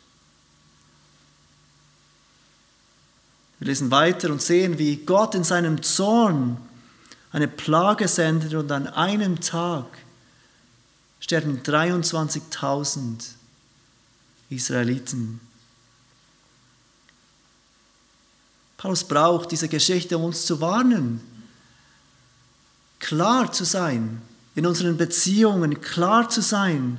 Wir 3.58 3.68
lesen 3.68 3.90
weiter 3.90 4.30
und 4.30 4.42
sehen, 4.42 4.78
wie 4.78 4.96
Gott 4.96 5.34
in 5.34 5.44
seinem 5.44 5.82
Zorn 5.82 6.58
eine 7.32 7.48
Plage 7.48 8.06
sendet 8.06 8.54
und 8.54 8.70
an 8.70 8.86
einem 8.86 9.40
Tag 9.40 9.86
sterben 11.20 11.62
23.000 11.62 13.24
Israeliten. 14.50 15.40
Paulus 18.76 19.04
braucht 19.04 19.50
diese 19.50 19.68
Geschichte, 19.68 20.16
um 20.16 20.24
uns 20.24 20.46
zu 20.46 20.60
warnen, 20.60 21.20
klar 22.98 23.52
zu 23.52 23.64
sein 23.64 24.22
in 24.54 24.66
unseren 24.66 24.96
Beziehungen, 24.96 25.80
klar 25.80 26.28
zu 26.28 26.42
sein 26.42 26.98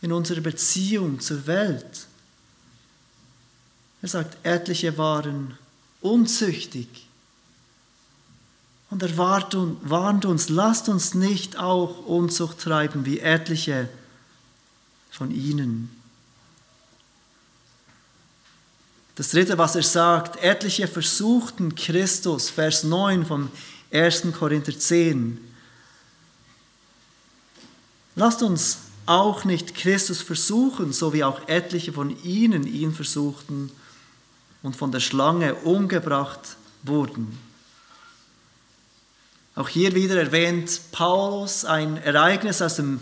in 0.00 0.12
unserer 0.12 0.40
Beziehung 0.40 1.20
zur 1.20 1.46
Welt. 1.46 2.06
Er 4.00 4.08
sagt, 4.08 4.38
etliche 4.44 4.96
waren 4.96 5.58
unzüchtig. 6.00 6.88
Und 8.90 9.02
er 9.02 9.16
warnt 9.18 10.24
uns, 10.24 10.48
lasst 10.48 10.88
uns 10.88 11.14
nicht 11.14 11.58
auch 11.58 12.06
Unzucht 12.06 12.58
treiben 12.60 13.04
wie 13.04 13.18
etliche 13.18 13.88
von 15.10 15.30
ihnen. 15.30 15.97
Das 19.18 19.30
dritte, 19.30 19.58
was 19.58 19.74
er 19.74 19.82
sagt, 19.82 20.40
etliche 20.44 20.86
versuchten 20.86 21.74
Christus, 21.74 22.50
Vers 22.50 22.84
9 22.84 23.26
vom 23.26 23.50
1. 23.92 24.28
Korinther 24.38 24.78
10. 24.78 25.44
Lasst 28.14 28.44
uns 28.44 28.78
auch 29.06 29.44
nicht 29.44 29.74
Christus 29.74 30.22
versuchen, 30.22 30.92
so 30.92 31.12
wie 31.12 31.24
auch 31.24 31.48
etliche 31.48 31.92
von 31.92 32.16
ihnen 32.22 32.64
ihn 32.64 32.94
versuchten 32.94 33.72
und 34.62 34.76
von 34.76 34.92
der 34.92 35.00
Schlange 35.00 35.56
umgebracht 35.56 36.56
wurden. 36.84 37.36
Auch 39.56 39.68
hier 39.68 39.96
wieder 39.96 40.14
erwähnt 40.20 40.80
Paulus 40.92 41.64
ein 41.64 41.96
Ereignis 41.96 42.62
aus 42.62 42.76
dem 42.76 43.00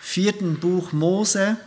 vierten 0.00 0.58
Buch 0.58 0.92
Mose. 0.92 1.58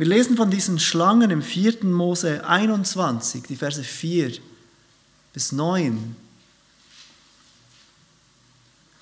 Wir 0.00 0.06
lesen 0.06 0.34
von 0.34 0.50
diesen 0.50 0.78
Schlangen 0.78 1.30
im 1.30 1.42
vierten 1.42 1.92
Mose 1.92 2.42
21, 2.48 3.42
die 3.46 3.54
Verse 3.54 3.84
4 3.84 4.32
bis 5.34 5.52
9. 5.52 6.16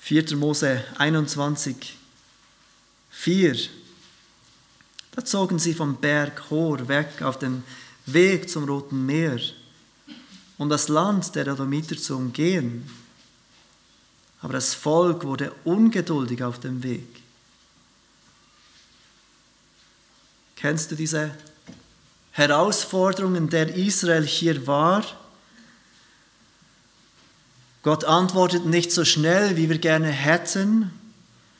4. 0.01 0.35
Mose 0.35 0.83
21, 0.97 1.97
4. 3.11 3.57
Da 5.13 5.23
zogen 5.23 5.57
sie 5.57 5.73
vom 5.73 5.95
Berg 5.95 6.49
Hor 6.49 6.89
weg 6.89 7.21
auf 7.21 7.39
dem 7.39 7.63
Weg 8.05 8.49
zum 8.49 8.65
Roten 8.65 9.05
Meer, 9.05 9.39
um 10.57 10.67
das 10.67 10.89
Land 10.89 11.33
der 11.33 11.47
Edomiter 11.47 11.95
zu 11.95 12.17
umgehen. 12.17 12.85
Aber 14.41 14.51
das 14.51 14.73
Volk 14.73 15.23
wurde 15.23 15.53
ungeduldig 15.63 16.43
auf 16.43 16.59
dem 16.59 16.83
Weg. 16.83 17.18
Kennst 20.59 20.91
du 20.91 20.95
diese 20.95 21.31
Herausforderungen, 22.31 23.49
der 23.49 23.75
Israel 23.75 24.25
hier 24.25 24.67
war? 24.67 25.05
Gott 27.81 28.03
antwortet 28.03 28.65
nicht 28.65 28.91
so 28.91 29.05
schnell, 29.05 29.55
wie 29.55 29.69
wir 29.69 29.77
gerne 29.77 30.09
hätten. 30.09 30.91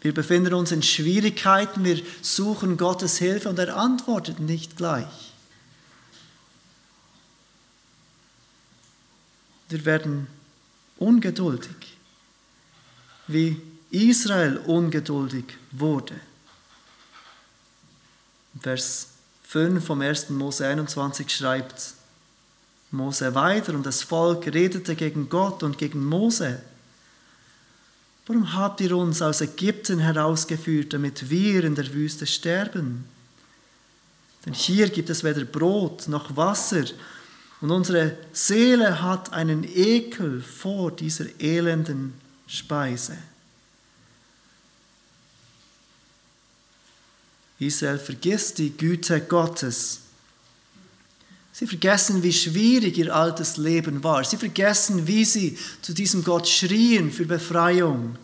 Wir 0.02 0.14
befinden 0.14 0.54
uns 0.54 0.74
in 0.74 0.84
Schwierigkeiten, 0.84 1.86
wir 1.86 2.02
suchen 2.22 2.76
Gottes 2.76 3.18
Hilfe 3.18 3.48
und 3.48 3.58
er 3.58 3.78
antwortet 3.78 4.42
nicht 4.42 4.76
gleich. 4.76 5.32
Wir 9.70 9.86
werden 9.86 10.28
ungeduldig, 10.98 11.98
wie 13.28 13.62
Israel 13.92 14.58
ungeduldig 14.58 15.46
wurde. 15.72 16.20
Vers 18.60 19.08
5 19.44 19.84
vom 19.84 20.02
1. 20.02 20.30
Mose 20.30 20.68
21 20.68 21.30
schreibt, 21.30 21.94
Mose 22.92 23.36
weiter 23.36 23.74
und 23.74 23.86
das 23.86 24.02
Volk 24.02 24.48
redete 24.48 24.96
gegen 24.96 25.30
Gott 25.30 25.64
und 25.64 25.78
gegen 25.78 26.04
Mose. 26.06 26.62
Warum 28.26 28.54
habt 28.54 28.82
ihr 28.82 28.96
uns 28.96 29.22
aus 29.22 29.42
Ägypten 29.42 30.00
herausgeführt, 30.00 30.94
damit 30.94 31.30
wir 31.30 31.64
in 31.64 31.76
der 31.76 31.92
Wüste 31.94 32.28
sterben? 32.28 33.06
Denn 34.46 34.54
hier 34.54 34.90
gibt 34.90 35.10
es 35.10 35.24
weder 35.24 35.46
Brot 35.46 36.08
noch 36.08 36.36
Wasser 36.36 36.86
und 37.62 37.72
unsere 37.72 38.18
Seele 38.32 39.02
hat 39.02 39.34
einen 39.34 39.64
Ekel 39.64 40.42
vor 40.42 40.92
dieser 40.92 41.26
elenden 41.40 42.14
Speise. 42.48 43.18
Israel 47.60 48.00
vergisst 48.00 48.58
die 48.58 48.72
Güte 48.72 49.20
Gottes 49.22 50.00
Sie 51.60 51.68
vergessen, 51.68 52.24
wie 52.24 52.32
schwierig 52.32 52.98
ihr 52.98 53.14
altes 53.14 53.58
Leben 53.58 54.02
war. 54.02 54.24
Sie 54.24 54.38
vergessen, 54.38 55.06
wie 55.08 55.26
sie 55.26 55.58
zu 55.82 55.94
diesem 55.94 56.24
Gott 56.24 56.48
schrien 56.48 57.12
für 57.12 57.26
Befreiung. 57.26 58.18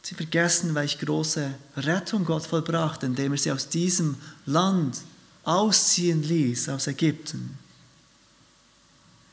Sie 0.00 0.14
vergessen, 0.14 0.74
welche 0.74 1.04
große 1.04 1.52
Rettung 1.76 2.24
Gott 2.24 2.46
vollbracht, 2.46 3.02
indem 3.02 3.32
er 3.32 3.38
sie 3.38 3.52
aus 3.52 3.68
diesem 3.68 4.16
Land 4.46 4.96
ausziehen 5.44 6.22
ließ, 6.22 6.70
aus 6.70 6.86
Ägypten. 6.86 7.58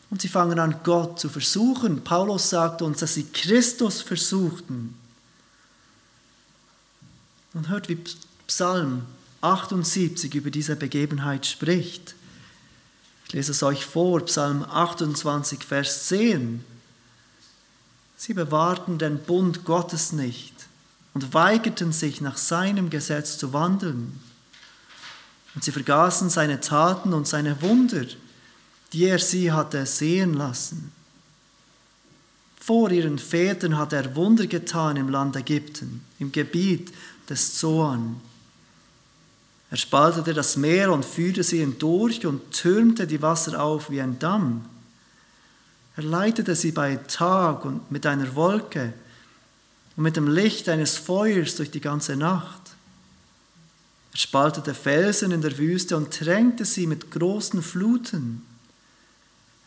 Und 0.10 0.22
sie 0.22 0.28
fangen 0.28 0.60
an, 0.60 0.80
Gott 0.84 1.20
zu 1.20 1.30
versuchen. 1.30 2.04
Paulus 2.04 2.50
sagt 2.50 2.82
uns, 2.82 3.00
dass 3.00 3.16
sie 3.16 3.26
Christus 3.26 4.02
versuchten. 4.02 4.96
Und 7.54 7.70
hört, 7.70 7.90
wie 7.90 7.98
Psalm 8.48 9.04
78 9.42 10.34
über 10.36 10.52
diese 10.52 10.76
Begebenheit 10.76 11.46
spricht. 11.46 12.16
Ich 13.28 13.34
lese 13.34 13.52
es 13.52 13.64
euch 13.64 13.86
vor, 13.86 14.22
Psalm 14.26 14.64
28, 14.64 15.64
Vers 15.64 16.08
10. 16.08 16.64
Sie 18.18 18.34
bewahrten 18.34 18.98
den 18.98 19.20
Bund 19.20 19.66
Gottes 19.66 20.12
nicht 20.12 20.54
und 21.14 21.34
weigerten 21.34 21.92
sich, 21.92 22.22
nach 22.22 22.38
seinem 22.38 22.90
Gesetz 22.90 23.38
zu 23.38 23.54
wandeln. 23.54 24.20
Und 25.54 25.64
sie 25.64 25.72
vergaßen 25.72 26.30
seine 26.30 26.60
Taten 26.60 27.14
und 27.14 27.28
seine 27.28 27.62
Wunder, 27.62 28.06
die 28.96 29.08
er 29.08 29.20
sie 29.20 29.52
hatte 29.52 29.86
sehen 29.86 30.36
lassen. 30.36 30.94
Vor 32.58 32.90
ihren 32.92 33.20
Vätern 33.20 33.78
hat 33.78 33.92
er 33.92 34.16
Wunder 34.16 34.48
getan 34.48 34.96
im 34.96 35.10
Land 35.10 35.36
Ägypten, 35.36 36.02
im 36.18 36.32
Gebiet 36.32 36.94
des 37.30 37.60
Zoan 37.60 38.22
Er 39.70 39.76
spaltete 39.76 40.34
das 40.34 40.56
Meer 40.56 40.94
und 40.94 41.04
führte 41.04 41.44
sie 41.44 41.60
hindurch 41.60 42.26
und 42.26 42.52
türmte 42.52 43.06
die 43.06 43.22
Wasser 43.22 43.62
auf 43.62 43.90
wie 43.90 44.00
ein 44.00 44.18
Damm. 44.18 44.64
Er 45.98 46.04
leitete 46.04 46.56
sie 46.56 46.72
bei 46.72 46.96
Tag 46.96 47.66
und 47.66 47.92
mit 47.92 48.06
einer 48.06 48.34
Wolke 48.34 48.94
und 49.98 50.04
mit 50.04 50.16
dem 50.16 50.30
Licht 50.30 50.70
eines 50.70 50.98
Feuers 50.98 51.58
durch 51.58 51.70
die 51.70 51.82
ganze 51.82 52.16
Nacht. 52.16 52.62
Er 54.14 54.20
spaltete 54.20 54.74
Felsen 54.74 55.32
in 55.32 55.42
der 55.42 55.58
Wüste 55.58 55.98
und 55.98 56.14
tränkte 56.14 56.64
sie 56.64 56.88
mit 56.88 57.12
großen 57.12 57.62
Fluten. 57.62 58.55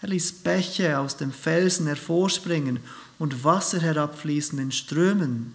Er 0.01 0.09
ließ 0.09 0.33
Bäche 0.33 0.99
aus 0.99 1.17
dem 1.17 1.33
Felsen 1.33 1.87
hervorspringen 1.87 2.81
und 3.19 3.43
Wasser 3.45 3.81
herabfließen 3.81 4.59
in 4.59 4.71
Strömen. 4.71 5.55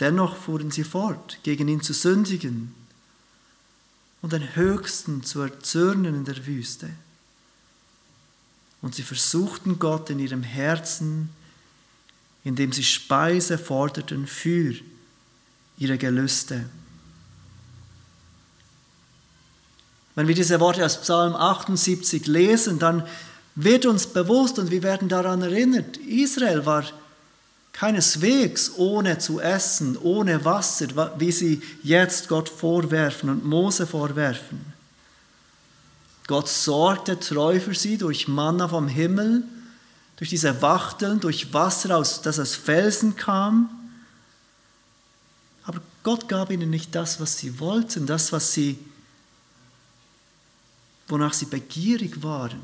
Dennoch 0.00 0.36
fuhren 0.36 0.70
sie 0.70 0.84
fort, 0.84 1.38
gegen 1.42 1.66
ihn 1.66 1.80
zu 1.80 1.92
sündigen 1.92 2.72
und 4.22 4.32
den 4.32 4.54
Höchsten 4.54 5.24
zu 5.24 5.40
erzürnen 5.40 6.14
in 6.14 6.24
der 6.24 6.46
Wüste. 6.46 6.90
Und 8.80 8.94
sie 8.94 9.02
versuchten 9.02 9.80
Gott 9.80 10.08
in 10.10 10.20
ihrem 10.20 10.44
Herzen, 10.44 11.30
indem 12.44 12.72
sie 12.72 12.84
Speise 12.84 13.58
forderten 13.58 14.28
für 14.28 14.74
ihre 15.78 15.98
Gelüste. 15.98 16.68
Wenn 20.18 20.26
wir 20.26 20.34
diese 20.34 20.58
Worte 20.58 20.84
aus 20.84 21.00
Psalm 21.00 21.36
78 21.36 22.26
lesen, 22.26 22.80
dann 22.80 23.06
wird 23.54 23.86
uns 23.86 24.04
bewusst 24.04 24.58
und 24.58 24.72
wir 24.72 24.82
werden 24.82 25.08
daran 25.08 25.42
erinnert, 25.42 25.96
Israel 25.96 26.66
war 26.66 26.82
keineswegs 27.72 28.72
ohne 28.78 29.18
zu 29.18 29.38
essen, 29.38 29.96
ohne 29.96 30.44
Wasser, 30.44 31.12
wie 31.20 31.30
sie 31.30 31.62
jetzt 31.84 32.26
Gott 32.26 32.48
vorwerfen 32.48 33.30
und 33.30 33.44
Mose 33.44 33.86
vorwerfen. 33.86 34.60
Gott 36.26 36.48
sorgte 36.48 37.20
treu 37.20 37.60
für 37.60 37.76
sie 37.76 37.96
durch 37.96 38.26
Manna 38.26 38.66
vom 38.66 38.88
Himmel, 38.88 39.44
durch 40.16 40.30
diese 40.30 40.60
Wachteln, 40.60 41.20
durch 41.20 41.54
Wasser, 41.54 41.96
aus, 41.96 42.22
das 42.22 42.40
aus 42.40 42.56
Felsen 42.56 43.14
kam. 43.14 43.70
Aber 45.62 45.80
Gott 46.02 46.28
gab 46.28 46.50
ihnen 46.50 46.70
nicht 46.70 46.96
das, 46.96 47.20
was 47.20 47.38
sie 47.38 47.60
wollten, 47.60 48.06
das, 48.06 48.32
was 48.32 48.52
sie, 48.52 48.80
wonach 51.08 51.32
sie 51.32 51.46
begierig 51.46 52.22
waren. 52.22 52.60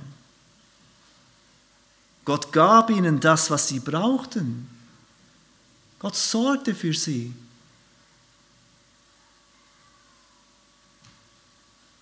Gott 2.25 2.53
gab 2.53 2.91
ihnen 2.91 3.21
das, 3.21 3.51
was 3.51 3.69
sie 3.69 3.81
brauchten. 3.81 4.69
Gott 5.99 6.17
sorgte 6.17 6.75
für 6.75 6.95
sie. 6.95 7.33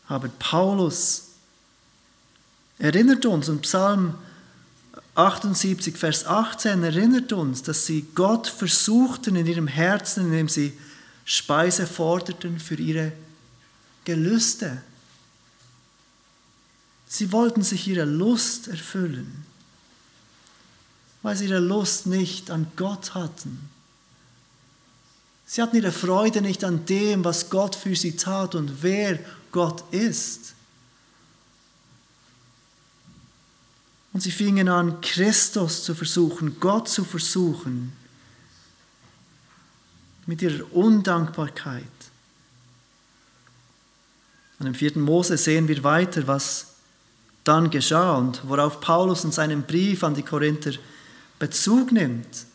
Aber 0.08 0.28
Paulus 0.28 1.28
erinnert 2.78 3.24
uns 3.26 3.48
und 3.48 3.62
Psalm 3.62 4.14
78, 5.14 5.96
Vers 5.96 6.26
18 6.26 6.82
erinnert 6.82 7.32
uns, 7.32 7.62
dass 7.62 7.86
sie 7.86 8.06
Gott 8.14 8.46
versuchten 8.46 9.36
in 9.36 9.46
ihrem 9.46 9.66
Herzen, 9.66 10.26
indem 10.26 10.48
sie 10.48 10.72
Speise 11.24 11.86
forderten 11.86 12.58
für 12.58 12.74
ihre 12.74 13.12
Gelüste. 14.04 14.82
Sie 17.12 17.30
wollten 17.30 17.62
sich 17.62 17.86
ihre 17.88 18.06
Lust 18.06 18.68
erfüllen, 18.68 19.44
weil 21.20 21.36
sie 21.36 21.44
ihre 21.44 21.58
Lust 21.58 22.06
nicht 22.06 22.50
an 22.50 22.66
Gott 22.74 23.12
hatten. 23.12 23.68
Sie 25.44 25.60
hatten 25.60 25.76
ihre 25.76 25.92
Freude 25.92 26.40
nicht 26.40 26.64
an 26.64 26.86
dem, 26.86 27.22
was 27.22 27.50
Gott 27.50 27.76
für 27.76 27.94
sie 27.94 28.16
tat 28.16 28.54
und 28.54 28.82
wer 28.82 29.18
Gott 29.50 29.84
ist. 29.92 30.54
Und 34.14 34.22
sie 34.22 34.30
fingen 34.30 34.70
an, 34.70 35.02
Christus 35.02 35.84
zu 35.84 35.94
versuchen, 35.94 36.58
Gott 36.60 36.88
zu 36.88 37.04
versuchen, 37.04 37.92
mit 40.24 40.40
ihrer 40.40 40.64
Undankbarkeit. 40.74 41.84
Und 44.58 44.66
im 44.66 44.74
vierten 44.74 45.02
Mose 45.02 45.36
sehen 45.36 45.68
wir 45.68 45.84
weiter, 45.84 46.26
was 46.26 46.71
dann 47.44 47.70
geschah 47.70 48.16
und 48.16 48.40
worauf 48.48 48.80
Paulus 48.80 49.24
in 49.24 49.32
seinem 49.32 49.62
Brief 49.62 50.04
an 50.04 50.14
die 50.14 50.22
Korinther 50.22 50.72
Bezug 51.38 51.90
nimmt. 51.90 52.46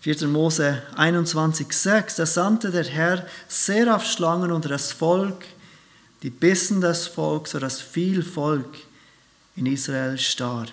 4. 0.00 0.26
Mose 0.26 0.82
21,6 0.96 2.16
Da 2.16 2.26
sandte 2.26 2.72
der 2.72 2.84
Herr 2.84 3.26
Seraph-Schlangen 3.46 4.50
unter 4.50 4.68
das 4.68 4.90
Volk, 4.90 5.44
die 6.22 6.30
bissen 6.30 6.80
das 6.80 7.06
Volk, 7.06 7.46
sodass 7.46 7.80
viel 7.80 8.24
Volk 8.24 8.74
in 9.54 9.66
Israel 9.66 10.18
starb. 10.18 10.72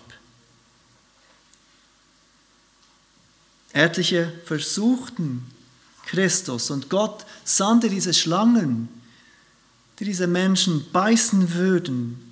Etliche 3.72 4.34
versuchten 4.46 5.46
Christus 6.08 6.72
und 6.72 6.90
Gott 6.90 7.28
sandte 7.44 7.90
diese 7.90 8.16
Schlangen, 8.16 8.90
die 10.00 10.06
diese 10.06 10.26
Menschen 10.26 10.90
beißen 10.92 11.54
würden, 11.54 12.29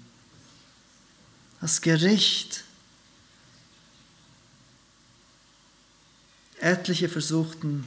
das 1.61 1.81
Gericht. 1.81 2.63
Etliche 6.59 7.09
versuchten 7.09 7.85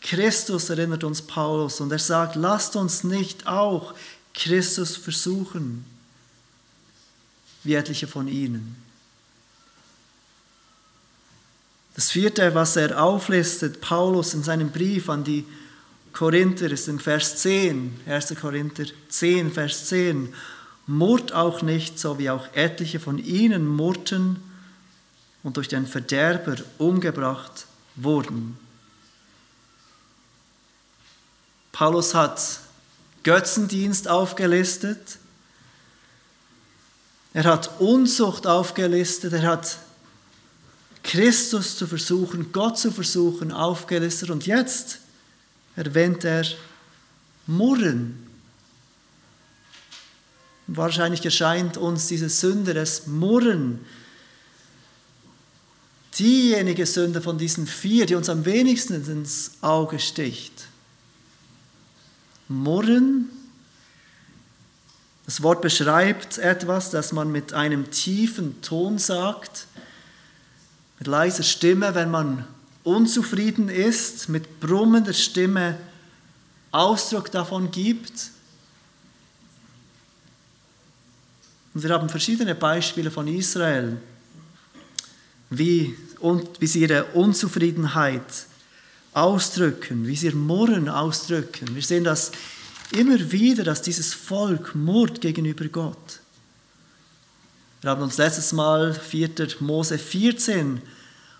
Christus, 0.00 0.68
erinnert 0.68 1.04
uns 1.04 1.22
Paulus, 1.22 1.80
und 1.80 1.90
er 1.90 1.98
sagt, 1.98 2.36
lasst 2.36 2.76
uns 2.76 3.04
nicht 3.04 3.46
auch 3.46 3.94
Christus 4.34 4.96
versuchen 4.96 5.86
wie 7.62 7.74
etliche 7.74 8.06
von 8.06 8.28
ihnen. 8.28 8.76
Das 11.94 12.10
vierte, 12.10 12.54
was 12.54 12.76
er 12.76 13.02
auflistet, 13.02 13.80
Paulus 13.80 14.34
in 14.34 14.42
seinem 14.42 14.70
Brief 14.70 15.08
an 15.08 15.24
die 15.24 15.44
Korinther, 16.12 16.70
ist 16.70 16.88
in 16.88 16.98
Vers 16.98 17.36
10, 17.38 18.00
1. 18.06 18.34
Korinther 18.40 18.84
10, 19.08 19.52
Vers 19.52 19.86
10. 19.86 20.34
Murrt 20.86 21.32
auch 21.32 21.62
nicht, 21.62 21.98
so 21.98 22.18
wie 22.18 22.30
auch 22.30 22.46
etliche 22.54 23.00
von 23.00 23.18
ihnen 23.18 23.66
murrten 23.66 24.36
und 25.42 25.56
durch 25.56 25.68
den 25.68 25.86
Verderber 25.86 26.56
umgebracht 26.78 27.66
wurden. 27.96 28.58
Paulus 31.72 32.14
hat 32.14 32.60
Götzendienst 33.22 34.08
aufgelistet, 34.08 35.18
er 37.32 37.44
hat 37.44 37.80
Unzucht 37.80 38.46
aufgelistet, 38.46 39.32
er 39.32 39.42
hat 39.42 39.78
Christus 41.04 41.76
zu 41.76 41.86
versuchen, 41.86 42.52
Gott 42.52 42.78
zu 42.78 42.90
versuchen, 42.90 43.52
aufgelistet. 43.52 44.30
Und 44.30 44.46
jetzt 44.46 44.98
erwähnt 45.76 46.24
er 46.24 46.44
Murren. 47.46 48.23
Wahrscheinlich 50.66 51.24
erscheint 51.24 51.76
uns 51.76 52.06
diese 52.06 52.28
Sünde 52.28 52.74
des 52.74 53.06
Murren, 53.06 53.84
diejenige 56.18 56.86
Sünde 56.86 57.20
von 57.20 57.38
diesen 57.38 57.66
vier, 57.66 58.06
die 58.06 58.14
uns 58.14 58.28
am 58.28 58.44
wenigsten 58.44 58.94
ins 58.94 59.52
Auge 59.60 59.98
sticht. 59.98 60.66
Murren 62.48 63.30
das 65.26 65.42
Wort 65.42 65.62
beschreibt 65.62 66.36
etwas, 66.38 66.90
das 66.90 67.12
man 67.12 67.32
mit 67.32 67.54
einem 67.54 67.90
tiefen 67.90 68.60
Ton 68.60 68.98
sagt, 68.98 69.66
mit 70.98 71.08
leiser 71.08 71.42
Stimme, 71.42 71.94
wenn 71.94 72.10
man 72.10 72.46
unzufrieden 72.82 73.70
ist, 73.70 74.28
mit 74.28 74.60
brummender 74.60 75.14
Stimme 75.14 75.78
Ausdruck 76.72 77.30
davon 77.30 77.70
gibt. 77.70 78.30
Und 81.74 81.82
wir 81.82 81.90
haben 81.90 82.08
verschiedene 82.08 82.54
Beispiele 82.54 83.10
von 83.10 83.26
Israel, 83.26 83.96
wie, 85.50 85.94
und, 86.20 86.60
wie 86.60 86.66
sie 86.66 86.80
ihre 86.80 87.04
Unzufriedenheit 87.06 88.46
ausdrücken, 89.12 90.06
wie 90.06 90.16
sie 90.16 90.26
ihr 90.26 90.36
Murren 90.36 90.88
ausdrücken. 90.88 91.74
Wir 91.74 91.82
sehen 91.82 92.04
das 92.04 92.32
immer 92.92 93.32
wieder, 93.32 93.64
dass 93.64 93.82
dieses 93.82 94.14
Volk 94.14 94.74
murrt 94.74 95.20
gegenüber 95.20 95.66
Gott. 95.66 96.20
Wir 97.80 97.90
haben 97.90 98.02
uns 98.02 98.16
letztes 98.16 98.52
Mal 98.52 98.94
4. 98.94 99.30
Mose 99.60 99.98
14 99.98 100.80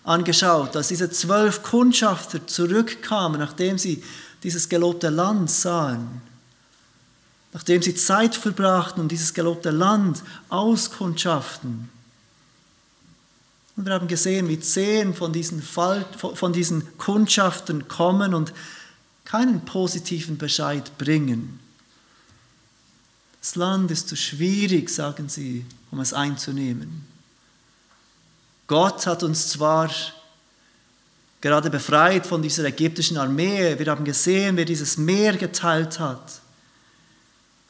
angeschaut, 0.03 0.75
dass 0.75 0.89
diese 0.89 1.09
zwölf 1.09 1.63
Kundschafter 1.63 2.45
zurückkamen, 2.45 3.39
nachdem 3.39 3.77
sie 3.77 4.03
dieses 4.43 4.69
gelobte 4.69 5.09
Land 5.09 5.49
sahen. 5.49 6.21
Nachdem 7.55 7.81
sie 7.81 7.95
Zeit 7.95 8.35
verbrachten 8.35 9.01
und 9.01 9.13
dieses 9.13 9.33
gelobte 9.33 9.71
Land 9.71 10.21
auskundschaften. 10.49 11.87
Und 13.77 13.85
wir 13.85 13.93
haben 13.93 14.09
gesehen, 14.09 14.49
wie 14.49 14.59
zehn 14.59 15.13
von 15.13 15.31
diesen, 15.31 15.61
Fall, 15.61 16.05
von 16.17 16.51
diesen 16.51 16.97
Kundschaftern 16.97 17.87
kommen 17.87 18.33
und 18.33 18.51
keinen 19.23 19.63
positiven 19.63 20.37
Bescheid 20.37 20.97
bringen. 20.97 21.61
Das 23.39 23.55
Land 23.55 23.89
ist 23.89 24.09
zu 24.09 24.17
schwierig, 24.17 24.89
sagen 24.89 25.29
sie, 25.29 25.65
um 25.91 26.01
es 26.01 26.11
einzunehmen. 26.11 27.05
Gott 28.67 29.07
hat 29.07 29.23
uns 29.23 29.47
zwar 29.47 29.89
gerade 31.39 31.69
befreit 31.69 32.27
von 32.27 32.41
dieser 32.41 32.65
ägyptischen 32.65 33.15
Armee. 33.15 33.79
Wir 33.79 33.85
haben 33.85 34.03
gesehen, 34.03 34.57
wie 34.57 34.65
dieses 34.65 34.97
Meer 34.97 35.37
geteilt 35.37 36.01
hat. 36.01 36.41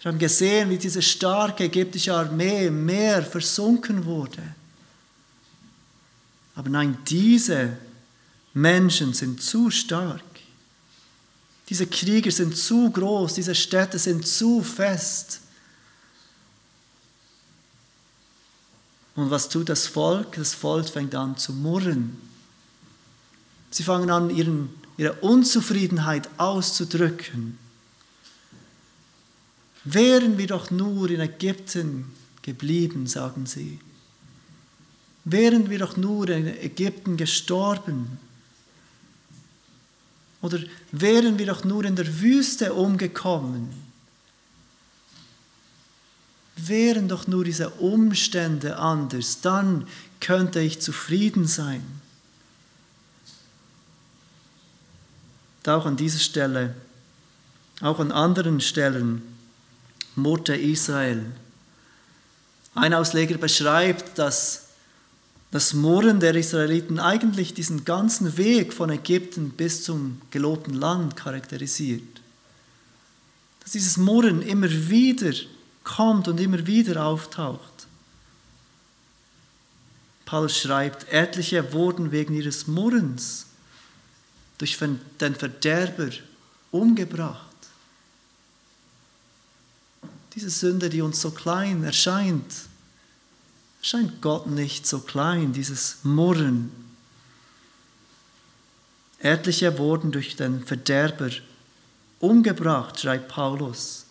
Wir 0.05 0.11
haben 0.11 0.19
gesehen, 0.19 0.69
wie 0.69 0.77
diese 0.77 1.01
starke 1.01 1.63
ägyptische 1.63 2.13
Armee 2.13 2.67
im 2.67 2.85
Meer 2.85 3.23
versunken 3.23 4.05
wurde. 4.05 4.43
Aber 6.53 6.69
nein, 6.69 6.95
diese 7.07 7.75
Menschen 8.53 9.15
sind 9.15 9.41
zu 9.41 9.71
stark. 9.71 10.21
Diese 11.69 11.87
Krieger 11.87 12.29
sind 12.29 12.55
zu 12.55 12.91
groß, 12.91 13.33
diese 13.33 13.55
Städte 13.55 13.97
sind 13.97 14.27
zu 14.27 14.61
fest. 14.61 15.39
Und 19.15 19.31
was 19.31 19.49
tut 19.49 19.69
das 19.69 19.87
Volk? 19.87 20.35
Das 20.35 20.53
Volk 20.53 20.87
fängt 20.87 21.15
an 21.15 21.35
zu 21.35 21.51
murren. 21.51 22.15
Sie 23.71 23.81
fangen 23.81 24.11
an, 24.11 24.29
ihren, 24.29 24.69
ihre 24.97 25.13
Unzufriedenheit 25.13 26.29
auszudrücken. 26.37 27.57
Wären 29.85 30.37
wir 30.37 30.47
doch 30.47 30.71
nur 30.71 31.09
in 31.09 31.21
Ägypten 31.21 32.11
geblieben, 32.41 33.07
sagen 33.07 33.45
sie. 33.45 33.79
Wären 35.23 35.69
wir 35.69 35.79
doch 35.79 35.95
nur 35.95 36.29
in 36.29 36.47
Ägypten 36.47 37.17
gestorben. 37.17 38.19
Oder 40.41 40.59
wären 40.91 41.39
wir 41.39 41.45
doch 41.47 41.63
nur 41.63 41.85
in 41.85 41.95
der 41.95 42.21
Wüste 42.21 42.73
umgekommen. 42.73 43.69
Wären 46.57 47.07
doch 47.07 47.27
nur 47.27 47.43
diese 47.43 47.69
Umstände 47.69 48.77
anders, 48.77 49.41
dann 49.41 49.87
könnte 50.19 50.61
ich 50.61 50.79
zufrieden 50.79 51.47
sein. 51.47 51.83
auch 55.67 55.85
an 55.85 55.97
dieser 55.97 56.19
Stelle, 56.19 56.75
auch 57.81 57.99
an 57.99 58.11
anderen 58.11 58.61
Stellen, 58.61 59.34
murrte 60.15 60.55
Israel. 60.55 61.25
Ein 62.73 62.93
Ausleger 62.93 63.37
beschreibt, 63.37 64.17
dass 64.17 64.65
das 65.51 65.73
Murren 65.73 66.19
der 66.19 66.35
Israeliten 66.35 66.99
eigentlich 66.99 67.53
diesen 67.53 67.85
ganzen 67.85 68.35
Weg 68.37 68.73
von 68.73 68.89
Ägypten 68.89 69.51
bis 69.51 69.83
zum 69.83 70.21
gelobten 70.31 70.73
Land 70.73 71.15
charakterisiert. 71.15 72.21
Dass 73.61 73.71
dieses 73.71 73.95
Murren 73.95 74.41
immer 74.41 74.69
wieder 74.69 75.33
kommt 75.85 76.27
und 76.27 76.39
immer 76.39 76.67
wieder 76.67 77.05
auftaucht. 77.05 77.87
Paulus 80.25 80.57
schreibt, 80.57 81.07
etliche 81.09 81.71
wurden 81.71 82.11
wegen 82.11 82.33
ihres 82.33 82.67
Murrens 82.67 83.45
durch 84.57 84.77
den 84.77 85.35
Verderber 85.35 86.09
umgebracht. 86.71 87.44
Diese 90.35 90.49
Sünde, 90.49 90.89
die 90.89 91.01
uns 91.01 91.21
so 91.21 91.31
klein 91.31 91.83
erscheint, 91.85 92.53
erscheint 93.79 94.21
Gott 94.21 94.47
nicht 94.47 94.85
so 94.85 94.99
klein, 94.99 95.53
dieses 95.53 95.99
Murren. 96.03 96.71
Etliche 99.19 99.77
wurden 99.77 100.11
durch 100.11 100.35
den 100.35 100.65
Verderber 100.65 101.29
umgebracht, 102.19 102.99
schreibt 102.99 103.29
Paulus. 103.29 104.05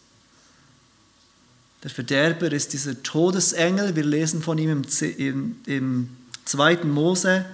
Der 1.83 1.91
Verderber 1.91 2.51
ist 2.51 2.73
dieser 2.73 3.03
Todesengel, 3.03 3.95
wir 3.95 4.05
lesen 4.05 4.43
von 4.43 4.57
ihm 4.57 4.71
im, 4.71 4.85
im, 5.19 5.57
im 5.67 6.17
2. 6.47 6.85
Mose 6.85 7.45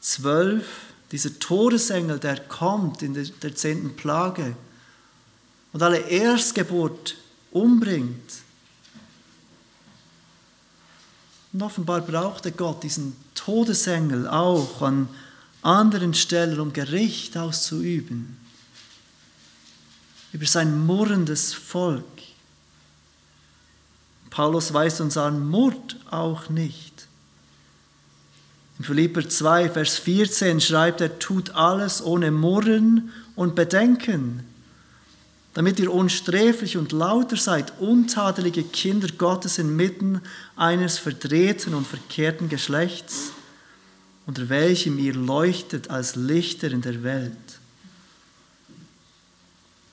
12, 0.00 0.64
dieser 1.10 1.36
Todesengel, 1.40 2.20
der 2.20 2.38
kommt 2.38 3.02
in 3.02 3.14
der, 3.14 3.24
der 3.24 3.56
zehnten 3.56 3.96
Plage 3.96 4.54
und 5.72 5.82
alle 5.82 5.98
Erstgeburt 5.98 7.16
umbringt. 7.52 8.32
Und 11.52 11.62
offenbar 11.62 12.00
brauchte 12.00 12.50
Gott 12.50 12.82
diesen 12.82 13.16
Todesengel 13.34 14.26
auch 14.26 14.82
an 14.82 15.08
anderen 15.62 16.14
Stellen, 16.14 16.58
um 16.58 16.72
Gericht 16.72 17.36
auszuüben 17.36 18.42
über 20.32 20.46
sein 20.46 20.86
murrendes 20.86 21.52
Volk. 21.52 22.04
Paulus 24.30 24.72
weist 24.72 25.00
uns 25.00 25.18
an, 25.18 25.46
murrt 25.48 25.96
auch 26.10 26.48
nicht. 26.48 27.06
In 28.78 28.84
Philipper 28.84 29.28
2, 29.28 29.68
Vers 29.68 29.98
14 29.98 30.60
schreibt 30.60 31.02
er, 31.02 31.18
tut 31.18 31.50
alles 31.50 32.02
ohne 32.02 32.30
Murren 32.30 33.12
und 33.36 33.54
Bedenken, 33.54 34.44
damit 35.54 35.78
ihr 35.78 35.92
unsträflich 35.92 36.76
und 36.76 36.92
lauter 36.92 37.36
seid, 37.36 37.78
untadelige 37.78 38.62
Kinder 38.62 39.08
Gottes 39.08 39.58
inmitten 39.58 40.20
eines 40.56 40.98
verdrehten 40.98 41.74
und 41.74 41.86
verkehrten 41.86 42.48
Geschlechts, 42.48 43.32
unter 44.26 44.48
welchem 44.48 44.98
ihr 44.98 45.14
leuchtet 45.14 45.90
als 45.90 46.16
Lichter 46.16 46.70
in 46.70 46.80
der 46.80 47.02
Welt. 47.02 47.36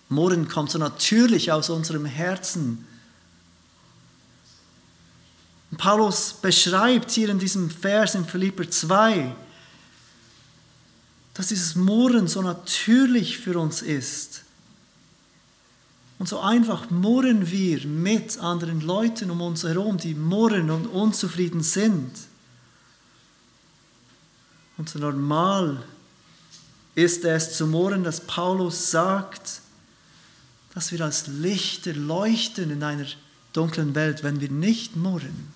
Murren 0.08 0.48
kommt 0.48 0.72
so 0.72 0.80
natürlich 0.80 1.52
aus 1.52 1.70
unserem 1.70 2.06
Herzen, 2.06 2.86
und 5.72 5.78
Paulus 5.78 6.34
beschreibt 6.34 7.12
hier 7.12 7.30
in 7.30 7.40
diesem 7.40 7.70
Vers 7.70 8.16
in 8.16 8.26
Philipper 8.26 8.70
2, 8.70 9.36
dass 11.34 11.48
dieses 11.48 11.76
Murren 11.76 12.28
so 12.28 12.42
natürlich 12.42 13.38
für 13.38 13.60
uns 13.60 13.82
ist. 13.82 14.44
Und 16.20 16.28
so 16.28 16.40
einfach 16.40 16.92
murren 16.92 17.50
wir 17.50 17.88
mit 17.88 18.38
anderen 18.40 18.82
Leuten 18.82 19.32
um 19.32 19.42
uns 19.42 19.64
herum, 19.64 19.98
die 19.98 20.14
murren 20.14 20.70
und 20.70 20.86
unzufrieden 20.86 21.64
sind. 21.64 22.12
Und 24.78 24.90
so 24.90 25.00
normal 25.00 25.82
ist 26.94 27.26
es 27.26 27.58
zu 27.58 27.66
murren, 27.66 28.04
dass 28.04 28.22
Paulus 28.22 28.92
sagt, 28.92 29.62
dass 30.76 30.92
wir 30.92 31.02
als 31.02 31.28
Lichter 31.28 31.94
leuchten 31.94 32.70
in 32.70 32.84
einer 32.84 33.08
dunklen 33.54 33.96
Welt, 33.96 34.24
wenn 34.24 34.40
wir 34.40 34.52
nicht 34.52 34.96
murren 34.96 35.54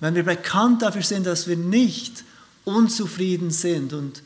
wenn 0.00 0.14
wir 0.14 0.24
bekannt 0.24 0.82
dafür 0.82 1.02
sind, 1.02 1.26
dass 1.26 1.46
wir 1.46 1.56
nicht 1.56 2.24
unzufrieden 2.64 3.50
sind 3.50 3.92
und 3.92 4.22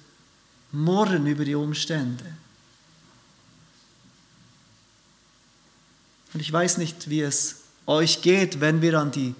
murren 0.73 1.27
über 1.27 1.45
die 1.45 1.57
Umstände. 1.57 2.25
Und 6.35 6.41
ich 6.41 6.53
weiß 6.53 6.79
nicht, 6.79 7.09
wie 7.09 7.23
es 7.23 7.63
euch 7.87 8.23
geht, 8.23 8.61
wenn 8.61 8.83
wir 8.83 8.99
an 9.01 9.11
die 9.11 9.35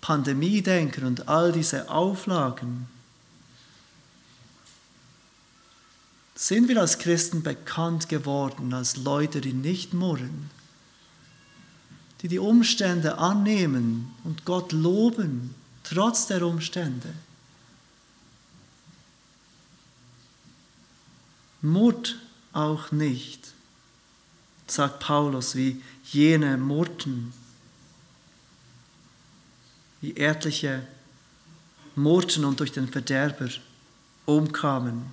Pandemie 0.00 0.62
denken 0.62 1.04
und 1.04 1.28
all 1.28 1.52
diese 1.52 1.90
Auflagen. 1.90 2.86
Sind 6.34 6.68
wir 6.68 6.80
als 6.80 6.98
Christen 6.98 7.42
bekannt 7.42 8.08
geworden 8.08 8.74
als 8.74 8.96
Leute, 8.96 9.40
die 9.40 9.54
nicht 9.54 9.94
murren? 9.94 10.50
die 12.22 12.28
die 12.28 12.38
Umstände 12.38 13.18
annehmen 13.18 14.12
und 14.24 14.44
Gott 14.44 14.72
loben, 14.72 15.54
trotz 15.84 16.26
der 16.26 16.42
Umstände. 16.42 17.12
Mut 21.62 22.18
auch 22.52 22.90
nicht, 22.92 23.52
sagt 24.66 25.00
Paulus, 25.00 25.54
wie 25.54 25.82
jene 26.04 26.56
murrten, 26.56 27.32
wie 30.00 30.16
etliche 30.16 30.86
murrten 31.94 32.44
und 32.44 32.60
durch 32.60 32.72
den 32.72 32.88
Verderber 32.88 33.48
umkamen. 34.26 35.04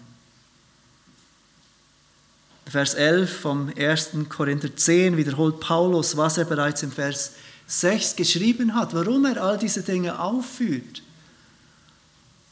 Vers 2.66 2.94
11 2.94 3.40
vom 3.42 3.72
1. 3.78 4.12
Korinther 4.30 4.76
10 4.76 5.18
wiederholt 5.18 5.60
Paulus, 5.60 6.16
was 6.18 6.38
er 6.38 6.46
bereits 6.46 6.84
im 6.84 6.92
Vers 6.92 7.34
6 7.68 8.16
geschrieben 8.16 8.74
hat, 8.76 8.94
warum 8.94 9.26
er 9.26 9.42
all 9.42 9.58
diese 9.58 9.82
Dinge 9.82 10.20
aufführt, 10.20 11.02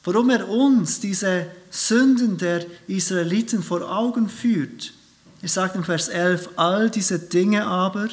warum 0.04 0.30
er 0.30 0.48
uns 0.48 1.00
diese 1.00 1.48
Sünden 1.70 2.38
der 2.38 2.66
Israeliten 2.88 3.64
vor 3.64 3.90
Augen 3.90 4.30
führt. 4.30 4.94
Er 5.42 5.50
sagt 5.50 5.76
im 5.76 5.84
Vers 5.84 6.08
11, 6.08 6.50
all 6.56 6.90
diese 6.90 7.18
Dinge 7.18 7.66
aber, 7.66 8.10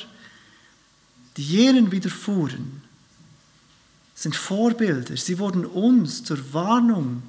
die 1.37 1.43
jenen 1.43 1.93
widerfuhren, 1.93 2.83
sind 4.15 4.35
Vorbilder. 4.35 5.17
Sie 5.17 5.39
wurden 5.39 5.65
uns 5.65 6.25
zur 6.25 6.53
Warnung 6.53 7.23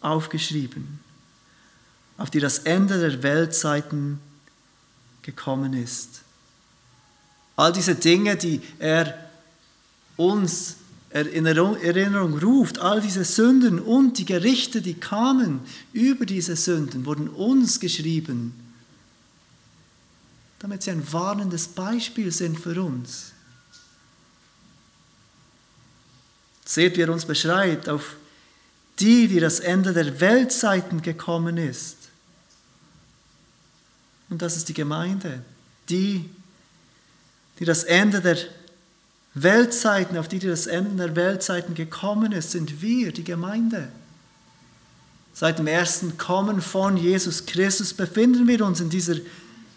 aufgeschrieben, 0.00 1.00
auf 2.18 2.30
die 2.30 2.38
das 2.38 2.60
Ende 2.60 3.00
der 3.00 3.22
Weltzeiten 3.22 4.20
gekommen 5.22 5.72
ist. 5.72 6.20
All 7.56 7.72
diese 7.72 7.94
Dinge, 7.94 8.36
die 8.36 8.60
er 8.78 9.18
uns 10.16 10.76
in 11.10 11.46
Erinnerung 11.46 12.38
ruft, 12.38 12.78
all 12.78 13.00
diese 13.00 13.24
Sünden 13.24 13.80
und 13.80 14.18
die 14.18 14.26
Gerichte, 14.26 14.82
die 14.82 14.94
kamen 14.94 15.60
über 15.92 16.26
diese 16.26 16.56
Sünden, 16.56 17.06
wurden 17.06 17.28
uns 17.28 17.80
geschrieben, 17.80 18.52
damit 20.58 20.82
sie 20.82 20.90
ein 20.90 21.12
warnendes 21.12 21.68
Beispiel 21.68 22.32
sind 22.32 22.58
für 22.58 22.82
uns. 22.82 23.32
Seht, 26.64 26.96
wie 26.96 27.02
er 27.02 27.12
uns 27.12 27.24
beschreibt, 27.24 27.88
auf 27.88 28.16
die, 28.98 29.28
die 29.28 29.40
das 29.40 29.60
Ende 29.60 29.92
der 29.92 30.20
Weltzeiten 30.20 31.02
gekommen 31.02 31.58
ist. 31.58 31.96
Und 34.28 34.42
das 34.42 34.56
ist 34.56 34.68
die 34.68 34.74
Gemeinde, 34.74 35.42
die, 35.88 36.28
die 37.58 37.64
das 37.64 37.84
Ende 37.84 38.20
der 38.20 38.38
Weltzeiten, 39.34 40.16
auf 40.16 40.28
die, 40.28 40.38
die 40.38 40.48
das 40.48 40.66
Ende 40.66 40.96
der 40.96 41.14
Weltzeiten 41.14 41.74
gekommen 41.74 42.32
ist, 42.32 42.52
sind 42.52 42.80
wir, 42.80 43.12
die 43.12 43.22
Gemeinde. 43.22 43.88
Seit 45.34 45.58
dem 45.58 45.66
ersten 45.66 46.16
Kommen 46.16 46.62
von 46.62 46.96
Jesus 46.96 47.44
Christus 47.44 47.92
befinden 47.92 48.48
wir 48.48 48.64
uns 48.64 48.80
in 48.80 48.88
dieser 48.88 49.16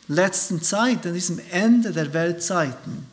letzten 0.10 0.62
Zeit, 0.62 1.06
in 1.06 1.14
diesem 1.14 1.40
Ende 1.52 1.94
der 1.94 2.14
Weltzeiten. 2.14 3.06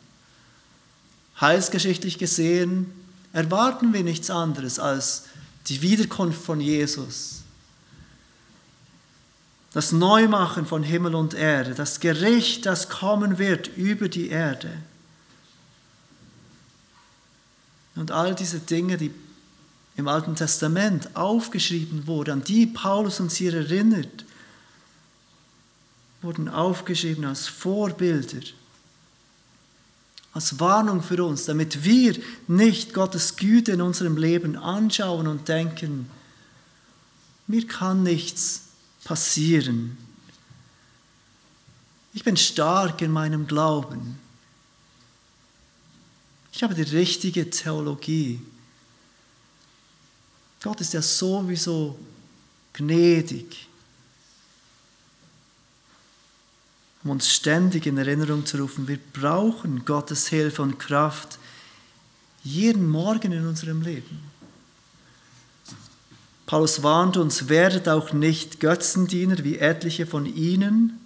Heilsgeschichtlich 1.39 2.17
gesehen 2.17 2.91
erwarten 3.31 3.93
wir 3.93 4.03
nichts 4.03 4.29
anderes 4.29 4.79
als 4.79 5.25
die 5.67 5.81
Wiederkunft 5.81 6.43
von 6.43 6.59
Jesus, 6.59 7.43
das 9.73 9.91
Neumachen 9.91 10.65
von 10.65 10.81
Himmel 10.81 11.13
und 11.13 11.35
Erde, 11.35 11.75
das 11.75 11.99
Gericht, 11.99 12.65
das 12.65 12.89
kommen 12.89 13.37
wird 13.37 13.67
über 13.77 14.09
die 14.09 14.29
Erde. 14.29 14.71
Und 17.95 18.11
all 18.11 18.33
diese 18.33 18.59
Dinge, 18.59 18.97
die 18.97 19.11
im 19.97 20.07
Alten 20.07 20.35
Testament 20.35 21.15
aufgeschrieben 21.15 22.07
wurden, 22.07 22.31
an 22.31 22.43
die 22.43 22.65
Paulus 22.65 23.19
uns 23.19 23.35
hier 23.35 23.53
erinnert, 23.53 24.25
wurden 26.21 26.49
aufgeschrieben 26.49 27.25
als 27.25 27.47
Vorbilder, 27.47 28.41
als 30.33 30.59
Warnung 30.59 31.01
für 31.01 31.23
uns, 31.23 31.45
damit 31.45 31.83
wir 31.83 32.19
nicht 32.47 32.93
Gottes 32.93 33.35
Güte 33.35 33.73
in 33.73 33.81
unserem 33.81 34.17
Leben 34.17 34.55
anschauen 34.55 35.27
und 35.27 35.47
denken, 35.47 36.09
mir 37.47 37.65
kann 37.65 38.03
nichts 38.03 38.63
passieren. 39.03 39.97
Ich 42.13 42.23
bin 42.23 42.35
stark 42.35 43.01
in 43.01 43.11
meinem 43.11 43.47
Glauben. 43.47 44.19
Ich 46.51 46.63
habe 46.63 46.73
die 46.73 46.81
richtige 46.81 47.49
Theologie. 47.49 48.41
Gott 50.61 50.81
ist 50.81 50.93
ja 50.93 51.01
sowieso 51.01 51.97
gnädig, 52.73 53.66
um 57.03 57.11
uns 57.11 57.29
ständig 57.29 57.85
in 57.85 57.97
Erinnerung 57.97 58.45
zu 58.45 58.57
rufen, 58.57 58.87
wir 58.87 58.99
brauchen 59.13 59.85
Gottes 59.85 60.27
Hilfe 60.27 60.61
und 60.61 60.79
Kraft 60.79 61.39
jeden 62.43 62.87
Morgen 62.87 63.31
in 63.31 63.45
unserem 63.45 63.81
Leben. 63.81 64.19
Paulus 66.45 66.81
warnt 66.81 67.17
uns, 67.17 67.49
werdet 67.49 67.89
auch 67.89 68.13
nicht 68.13 68.61
Götzendiener 68.61 69.43
wie 69.43 69.57
etliche 69.57 70.07
von 70.07 70.25
ihnen. 70.25 70.97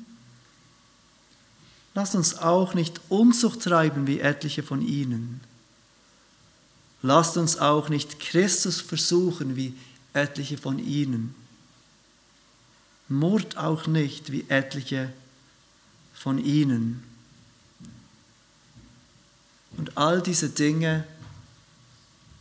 Lasst 1.95 2.15
uns 2.15 2.37
auch 2.37 2.75
nicht 2.75 3.01
Unzucht 3.09 3.63
treiben 3.63 4.05
wie 4.05 4.19
etliche 4.19 4.61
von 4.61 4.81
ihnen. 4.81 5.41
Lasst 7.01 7.37
uns 7.37 7.57
auch 7.57 7.89
nicht 7.89 8.19
Christus 8.19 8.79
versuchen 8.79 9.55
wie 9.55 9.73
etliche 10.13 10.57
von 10.57 10.77
ihnen. 10.77 11.33
Murrt 13.09 13.57
auch 13.57 13.87
nicht 13.87 14.31
wie 14.31 14.45
etliche 14.47 15.11
von 16.21 16.37
ihnen. 16.37 17.01
Und 19.75 19.97
all 19.97 20.21
diese 20.21 20.49
Dinge 20.49 21.03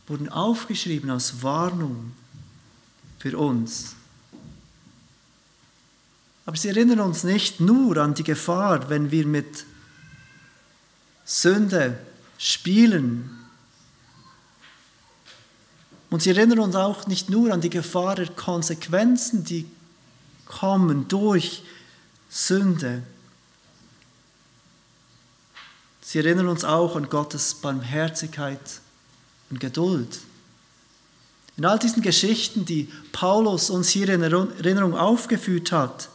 wurden 0.05 0.29
aufgeschrieben 0.29 1.09
als 1.09 1.41
Warnung 1.41 2.11
für 3.17 3.35
uns. 3.35 3.95
Aber 6.45 6.57
sie 6.57 6.67
erinnern 6.67 6.99
uns 6.99 7.23
nicht 7.23 7.59
nur 7.59 7.97
an 7.97 8.13
die 8.13 8.23
Gefahr, 8.23 8.87
wenn 8.89 9.09
wir 9.09 9.25
mit 9.25 9.65
Sünde 11.25 11.97
spielen. 12.37 13.31
Und 16.11 16.21
sie 16.21 16.31
erinnern 16.31 16.59
uns 16.59 16.75
auch 16.75 17.07
nicht 17.07 17.31
nur 17.31 17.51
an 17.51 17.61
die 17.61 17.71
Gefahr 17.71 18.15
der 18.15 18.27
Konsequenzen, 18.27 19.43
die 19.43 19.65
kommen 20.45 21.07
durch 21.07 21.63
Sünde. 22.29 23.01
Sie 26.11 26.19
erinnern 26.19 26.49
uns 26.49 26.65
auch 26.65 26.97
an 26.97 27.07
Gottes 27.07 27.53
Barmherzigkeit 27.53 28.59
und 29.49 29.61
Geduld. 29.61 30.19
In 31.55 31.63
all 31.63 31.79
diesen 31.79 32.01
Geschichten, 32.01 32.65
die 32.65 32.91
Paulus 33.13 33.69
uns 33.69 33.87
hier 33.87 34.09
in 34.09 34.21
Erinnerung 34.21 34.93
aufgeführt 34.97 35.71
hat, 35.71 36.09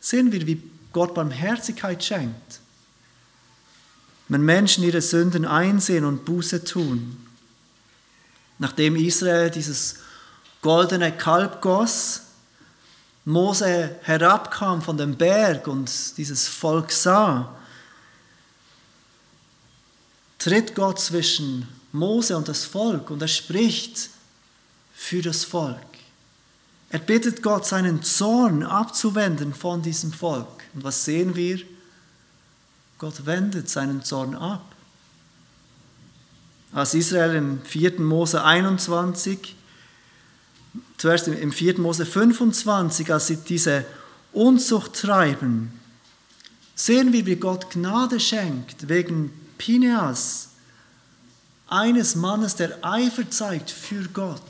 sehen 0.00 0.32
wir, 0.32 0.46
wie 0.46 0.62
Gott 0.94 1.12
Barmherzigkeit 1.12 2.02
schenkt. 2.02 2.60
Wenn 4.28 4.40
Menschen 4.40 4.84
ihre 4.84 5.02
Sünden 5.02 5.44
einsehen 5.44 6.06
und 6.06 6.24
Buße 6.24 6.64
tun, 6.64 7.26
nachdem 8.58 8.96
Israel 8.96 9.50
dieses 9.50 9.96
goldene 10.62 11.12
Kalb 11.12 11.60
goss, 11.60 12.22
Mose 13.26 13.98
herabkam 14.00 14.80
von 14.80 14.96
dem 14.96 15.14
Berg 15.14 15.66
und 15.66 16.16
dieses 16.16 16.48
Volk 16.48 16.90
sah, 16.90 17.54
tritt 20.38 20.74
Gott 20.74 21.00
zwischen 21.00 21.68
Mose 21.92 22.36
und 22.36 22.48
das 22.48 22.64
Volk 22.64 23.10
und 23.10 23.20
er 23.20 23.28
spricht 23.28 24.10
für 24.94 25.22
das 25.22 25.44
Volk. 25.44 25.78
Er 26.90 27.00
bittet 27.00 27.42
Gott, 27.42 27.66
seinen 27.66 28.02
Zorn 28.02 28.62
abzuwenden 28.62 29.52
von 29.52 29.82
diesem 29.82 30.12
Volk. 30.12 30.64
Und 30.74 30.84
was 30.84 31.04
sehen 31.04 31.36
wir? 31.36 31.60
Gott 32.98 33.26
wendet 33.26 33.68
seinen 33.68 34.02
Zorn 34.02 34.34
ab. 34.34 34.74
Als 36.72 36.94
Israel 36.94 37.34
im 37.34 37.62
4. 37.62 38.00
Mose 38.00 38.42
21, 38.42 39.56
zuerst 40.96 41.28
im 41.28 41.52
4. 41.52 41.78
Mose 41.78 42.06
25, 42.06 43.12
als 43.12 43.26
sie 43.26 43.36
diese 43.36 43.84
Unzucht 44.32 44.94
treiben, 44.94 45.72
sehen 46.74 47.12
wir, 47.12 47.26
wie 47.26 47.36
Gott 47.36 47.70
Gnade 47.70 48.20
schenkt 48.20 48.88
wegen 48.88 49.32
Pineas, 49.58 50.48
eines 51.68 52.14
Mannes, 52.14 52.54
der 52.54 52.78
Eifer 52.82 53.30
zeigt 53.30 53.70
für 53.70 54.04
Gott. 54.08 54.40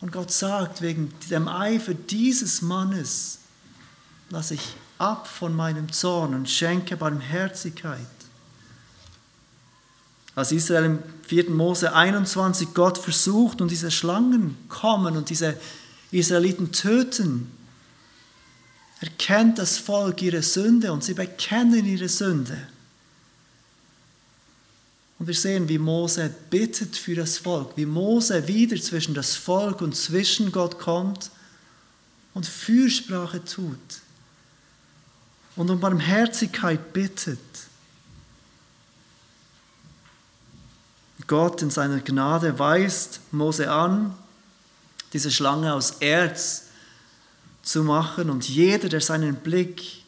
Und 0.00 0.12
Gott 0.12 0.30
sagt, 0.30 0.82
wegen 0.82 1.12
dem 1.30 1.48
Eifer 1.48 1.94
dieses 1.94 2.62
Mannes 2.62 3.38
lasse 4.30 4.54
ich 4.54 4.74
ab 4.98 5.28
von 5.28 5.54
meinem 5.54 5.92
Zorn 5.92 6.34
und 6.34 6.48
schenke 6.48 6.96
Barmherzigkeit. 6.96 8.00
Als 10.34 10.52
Israel 10.52 10.84
im 10.84 11.02
4. 11.26 11.50
Mose 11.50 11.92
21 11.92 12.72
Gott 12.74 12.98
versucht 12.98 13.60
und 13.60 13.70
diese 13.70 13.90
Schlangen 13.90 14.56
kommen 14.68 15.16
und 15.16 15.28
diese 15.28 15.56
Israeliten 16.12 16.72
töten, 16.72 17.50
erkennt 19.00 19.58
das 19.58 19.78
Volk 19.78 20.20
ihre 20.22 20.42
Sünde 20.42 20.92
und 20.92 21.02
sie 21.02 21.14
bekennen 21.14 21.84
ihre 21.86 22.08
Sünde. 22.08 22.56
Und 25.18 25.26
wir 25.26 25.34
sehen, 25.34 25.68
wie 25.68 25.78
Mose 25.78 26.32
bittet 26.50 26.96
für 26.96 27.14
das 27.14 27.38
Volk, 27.38 27.76
wie 27.76 27.86
Mose 27.86 28.46
wieder 28.46 28.80
zwischen 28.80 29.14
das 29.14 29.36
Volk 29.36 29.80
und 29.80 29.96
zwischen 29.96 30.52
Gott 30.52 30.78
kommt 30.78 31.30
und 32.32 32.46
Fürsprache 32.46 33.44
tut 33.44 33.78
und 35.56 35.70
um 35.70 35.80
Barmherzigkeit 35.80 36.92
bittet. 36.92 37.38
Gott 41.26 41.62
in 41.62 41.70
seiner 41.70 42.00
Gnade 42.00 42.58
weist 42.58 43.20
Mose 43.30 43.70
an, 43.70 44.14
diese 45.12 45.30
Schlange 45.30 45.72
aus 45.74 45.92
Erz 46.00 46.69
zu 47.70 47.84
machen 47.84 48.30
und 48.30 48.48
jeder, 48.48 48.88
der 48.88 49.00
seinen 49.00 49.36
Blick 49.36 50.02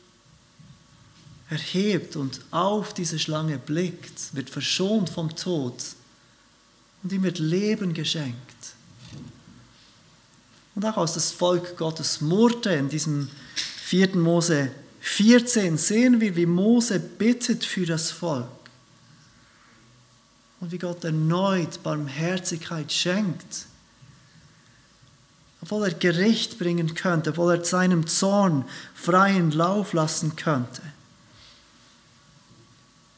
erhebt 1.48 2.16
und 2.16 2.40
auf 2.50 2.92
diese 2.92 3.18
Schlange 3.18 3.58
blickt, 3.58 4.34
wird 4.34 4.50
verschont 4.50 5.10
vom 5.10 5.34
Tod 5.36 5.74
und 7.02 7.12
ihm 7.12 7.22
wird 7.22 7.38
Leben 7.38 7.94
geschenkt. 7.94 8.36
Und 10.74 10.84
auch 10.84 10.96
als 10.96 11.14
das 11.14 11.30
Volk 11.30 11.76
Gottes 11.76 12.20
murrte 12.20 12.70
in 12.70 12.88
diesem 12.88 13.28
4. 13.54 14.16
Mose 14.16 14.72
14 15.00 15.78
sehen 15.78 16.20
wir, 16.20 16.34
wie 16.34 16.46
Mose 16.46 16.98
bittet 16.98 17.64
für 17.64 17.86
das 17.86 18.10
Volk 18.10 18.46
und 20.60 20.72
wie 20.72 20.78
Gott 20.78 21.04
erneut 21.04 21.82
Barmherzigkeit 21.82 22.90
schenkt. 22.90 23.66
Obwohl 25.62 25.84
er 25.84 25.94
Gericht 25.94 26.58
bringen 26.58 26.94
könnte, 26.94 27.30
obwohl 27.30 27.54
er 27.54 27.64
seinem 27.64 28.06
Zorn 28.06 28.64
freien 28.94 29.52
Lauf 29.52 29.92
lassen 29.92 30.36
könnte. 30.36 30.82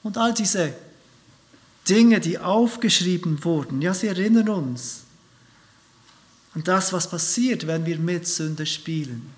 Und 0.03 0.19
all 0.19 0.35
diese 0.35 0.75
Dinge, 1.89 2.21
die 2.21 2.39
aufgeschrieben 2.39 3.43
wurden, 3.45 3.83
ja, 3.83 3.95
sie 3.95 4.09
erinnern 4.09 4.49
uns 4.51 5.05
an 6.55 6.63
das, 6.63 6.93
was 6.93 7.09
passiert, 7.11 7.67
wenn 7.67 7.85
wir 7.85 7.99
mit 7.99 8.29
Sünde 8.29 8.67
spielen. 8.67 9.31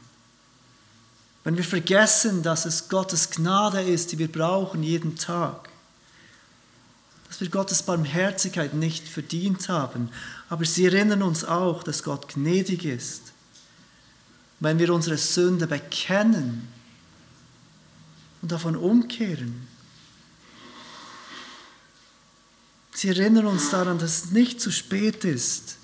Wenn 1.44 1.56
wir 1.56 1.64
vergessen, 1.64 2.42
dass 2.42 2.66
es 2.66 2.88
Gottes 2.88 3.30
Gnade 3.30 3.80
ist, 3.80 4.12
die 4.12 4.18
wir 4.18 4.30
brauchen 4.30 4.82
jeden 4.82 5.16
Tag 5.16 5.70
dass 7.28 7.40
wir 7.40 7.48
Gottes 7.48 7.82
Barmherzigkeit 7.82 8.74
nicht 8.74 9.08
verdient 9.08 9.68
haben. 9.68 10.10
Aber 10.48 10.64
sie 10.64 10.86
erinnern 10.86 11.22
uns 11.22 11.44
auch, 11.44 11.82
dass 11.82 12.02
Gott 12.02 12.28
gnädig 12.34 12.84
ist. 12.84 13.32
Wenn 14.60 14.78
wir 14.78 14.92
unsere 14.94 15.18
Sünde 15.18 15.66
bekennen 15.66 16.68
und 18.42 18.52
davon 18.52 18.76
umkehren. 18.76 19.66
Sie 22.94 23.08
erinnern 23.08 23.46
uns 23.46 23.70
daran, 23.70 23.98
dass 23.98 24.24
es 24.24 24.30
nicht 24.30 24.60
zu 24.60 24.70
spät 24.70 25.24
ist 25.24 25.76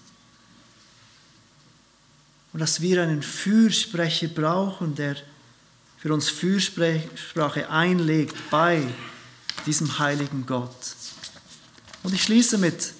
und 2.52 2.60
dass 2.60 2.80
wir 2.80 3.02
einen 3.02 3.22
Fürsprecher 3.22 4.28
brauchen, 4.28 4.94
der 4.94 5.16
für 5.98 6.12
uns 6.12 6.30
Fürsprache 6.30 7.68
einlegt 7.68 8.36
bei 8.50 8.86
diesem 9.66 9.98
heiligen 9.98 10.46
Gott. 10.46 10.72
Und 12.02 12.14
ich 12.14 12.22
schließe 12.22 12.58
mit 12.58 12.92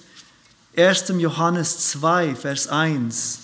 1. 0.75 1.09
Johannes 1.17 1.91
2, 1.91 2.35
Vers 2.35 2.67
1, 2.67 3.39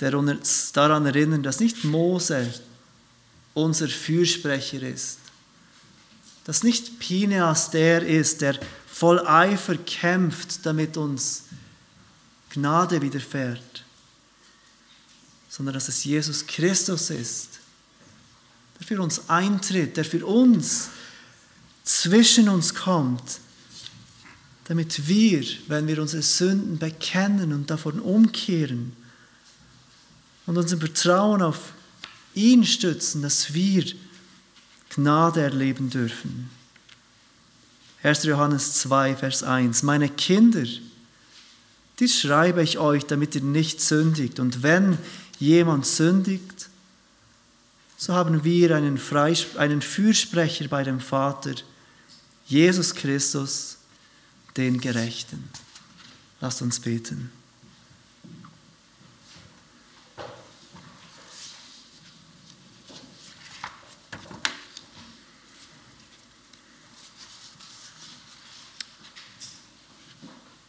der 0.00 0.18
uns 0.18 0.72
daran 0.72 1.06
erinnert, 1.06 1.44
dass 1.44 1.60
nicht 1.60 1.84
Mose 1.84 2.52
unser 3.54 3.88
Fürsprecher 3.88 4.82
ist, 4.82 5.18
dass 6.44 6.62
nicht 6.62 6.98
Pineas 6.98 7.70
der 7.70 8.02
ist, 8.02 8.40
der 8.40 8.58
voll 8.86 9.24
Eifer 9.26 9.76
kämpft, 9.76 10.64
damit 10.64 10.96
uns 10.96 11.44
Gnade 12.50 13.02
widerfährt, 13.02 13.84
sondern 15.48 15.74
dass 15.74 15.88
es 15.88 16.04
Jesus 16.04 16.46
Christus 16.46 17.10
ist, 17.10 17.60
der 18.78 18.86
für 18.86 19.02
uns 19.02 19.28
eintritt, 19.28 19.96
der 19.96 20.04
für 20.04 20.24
uns 20.24 20.88
zwischen 21.88 22.50
uns 22.50 22.74
kommt, 22.74 23.40
damit 24.64 25.08
wir, 25.08 25.42
wenn 25.68 25.86
wir 25.86 26.02
unsere 26.02 26.22
Sünden 26.22 26.78
bekennen 26.78 27.54
und 27.54 27.70
davon 27.70 27.98
umkehren 27.98 28.92
und 30.44 30.58
unser 30.58 30.76
Vertrauen 30.76 31.40
auf 31.40 31.72
ihn 32.34 32.64
stützen, 32.64 33.22
dass 33.22 33.54
wir 33.54 33.86
Gnade 34.90 35.40
erleben 35.40 35.88
dürfen. 35.88 36.50
1. 38.02 38.24
Johannes 38.24 38.74
2, 38.74 39.16
Vers 39.16 39.42
1. 39.42 39.82
Meine 39.82 40.10
Kinder, 40.10 40.66
dies 41.98 42.20
schreibe 42.20 42.62
ich 42.62 42.78
euch, 42.78 43.06
damit 43.06 43.34
ihr 43.34 43.42
nicht 43.42 43.80
sündigt. 43.80 44.40
Und 44.40 44.62
wenn 44.62 44.98
jemand 45.38 45.86
sündigt, 45.86 46.68
so 47.96 48.12
haben 48.12 48.44
wir 48.44 48.76
einen, 48.76 48.98
Freisp 48.98 49.56
einen 49.56 49.80
Fürsprecher 49.80 50.68
bei 50.68 50.84
dem 50.84 51.00
Vater, 51.00 51.54
Jesus 52.48 52.94
Christus, 52.94 53.76
den 54.56 54.80
Gerechten. 54.80 55.50
Lasst 56.40 56.62
uns 56.62 56.80
beten. 56.80 57.30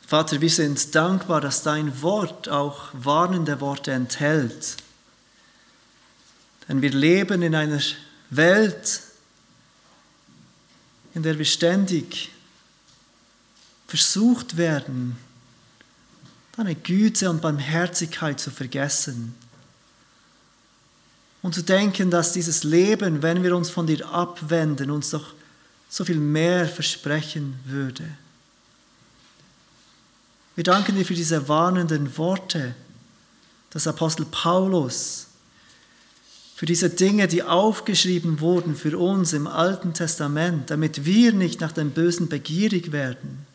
Vater, 0.06 0.42
wir 0.42 0.50
sind 0.50 0.96
dankbar, 0.96 1.40
dass 1.40 1.62
dein 1.62 2.02
Wort 2.02 2.50
auch 2.50 2.90
warnende 2.94 3.62
Worte 3.62 3.92
enthält. 3.92 4.76
Denn 6.68 6.82
wir 6.82 6.92
leben 6.92 7.42
in 7.44 7.56
einer 7.56 7.80
Welt, 8.32 9.02
in 11.14 11.24
der 11.24 11.38
wir 11.38 11.46
ständig 11.46 12.30
versucht 13.88 14.58
werden, 14.58 15.18
deine 16.56 16.76
Güte 16.76 17.30
und 17.30 17.42
Barmherzigkeit 17.42 18.40
zu 18.40 18.52
vergessen. 18.52 19.34
Und 21.42 21.56
zu 21.56 21.64
denken, 21.64 22.12
dass 22.12 22.34
dieses 22.34 22.64
Leben, 22.64 23.22
wenn 23.22 23.44
wir 23.44 23.56
uns 23.56 23.70
von 23.70 23.88
dir 23.88 24.08
abwenden, 24.08 24.92
uns 24.92 25.10
doch 25.12 25.34
so 25.90 26.06
viel 26.06 26.18
mehr 26.18 26.68
versprechen 26.68 27.60
würde. 27.66 28.04
Wir 30.56 30.64
danken 30.66 30.96
dir 30.96 31.06
für 31.06 31.14
diese 31.14 31.48
warnenden 31.48 32.18
Worte 32.18 32.76
des 33.74 33.88
Apostel 33.88 34.26
Paulus, 34.26 35.29
für 36.60 36.66
diese 36.66 36.90
Dinge, 36.90 37.30
die 37.30 37.42
aufgeschrieben 37.42 38.42
wurden 38.42 38.76
für 38.76 38.98
uns 38.98 39.32
im 39.32 39.48
Alten 39.48 39.94
Testament, 39.94 40.70
damit 40.70 41.06
wir 41.06 41.32
nicht 41.32 41.62
nach 41.62 41.72
dem 41.72 41.92
Bösen 41.92 42.28
begierig 42.28 42.92
werden, 42.92 43.48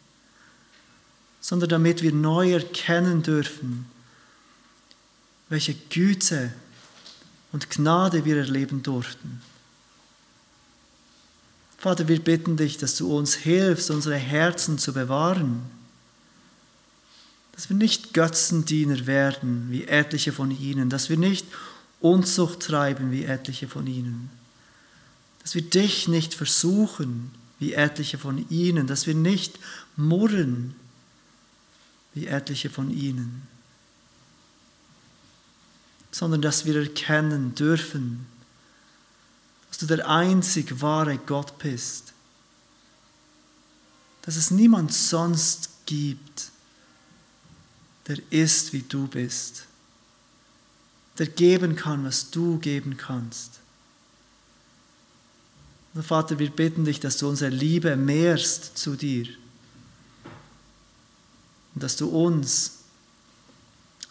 sondern 1.38 1.68
damit 1.68 2.00
wir 2.00 2.14
neu 2.14 2.54
erkennen 2.54 3.22
dürfen, 3.22 3.84
welche 5.50 5.74
Güte 5.74 6.50
und 7.52 7.68
Gnade 7.68 8.24
wir 8.24 8.38
erleben 8.38 8.82
durften. 8.82 9.42
Vater, 11.76 12.08
wir 12.08 12.18
bitten 12.20 12.56
dich, 12.56 12.78
dass 12.78 12.96
du 12.96 13.14
uns 13.14 13.34
hilfst, 13.34 13.90
unsere 13.90 14.16
Herzen 14.16 14.78
zu 14.78 14.94
bewahren, 14.94 15.60
dass 17.52 17.68
wir 17.68 17.76
nicht 17.76 18.14
Götzendiener 18.14 19.06
werden, 19.06 19.66
wie 19.68 19.84
etliche 19.84 20.32
von 20.32 20.50
ihnen, 20.50 20.88
dass 20.88 21.10
wir 21.10 21.18
nicht 21.18 21.44
Unzucht 22.04 22.60
treiben 22.60 23.12
wie 23.12 23.24
etliche 23.24 23.66
von 23.66 23.86
ihnen. 23.86 24.28
Dass 25.40 25.54
wir 25.54 25.62
dich 25.62 26.06
nicht 26.06 26.34
versuchen 26.34 27.30
wie 27.58 27.72
etliche 27.72 28.18
von 28.18 28.44
ihnen, 28.50 28.86
dass 28.86 29.06
wir 29.06 29.14
nicht 29.14 29.58
murren 29.96 30.74
wie 32.12 32.26
etliche 32.26 32.68
von 32.68 32.90
ihnen, 32.90 33.48
sondern 36.10 36.42
dass 36.42 36.66
wir 36.66 36.76
erkennen 36.76 37.54
dürfen, 37.54 38.26
dass 39.70 39.78
du 39.78 39.86
der 39.86 40.06
einzig 40.06 40.82
wahre 40.82 41.16
Gott 41.16 41.56
bist, 41.56 42.12
dass 44.20 44.36
es 44.36 44.50
niemand 44.50 44.92
sonst 44.92 45.70
gibt, 45.86 46.50
der 48.08 48.18
ist, 48.30 48.74
wie 48.74 48.82
du 48.82 49.06
bist 49.06 49.64
der 51.18 51.26
geben 51.26 51.76
kann, 51.76 52.04
was 52.04 52.30
du 52.30 52.58
geben 52.58 52.96
kannst. 52.96 53.60
Und 55.94 56.02
Vater, 56.02 56.38
wir 56.38 56.50
bitten 56.50 56.84
dich, 56.84 56.98
dass 56.98 57.18
du 57.18 57.28
unsere 57.28 57.50
Liebe 57.50 57.94
mehrst 57.96 58.76
zu 58.76 58.96
dir 58.96 59.26
und 61.74 61.82
dass 61.82 61.96
du 61.96 62.08
uns 62.08 62.78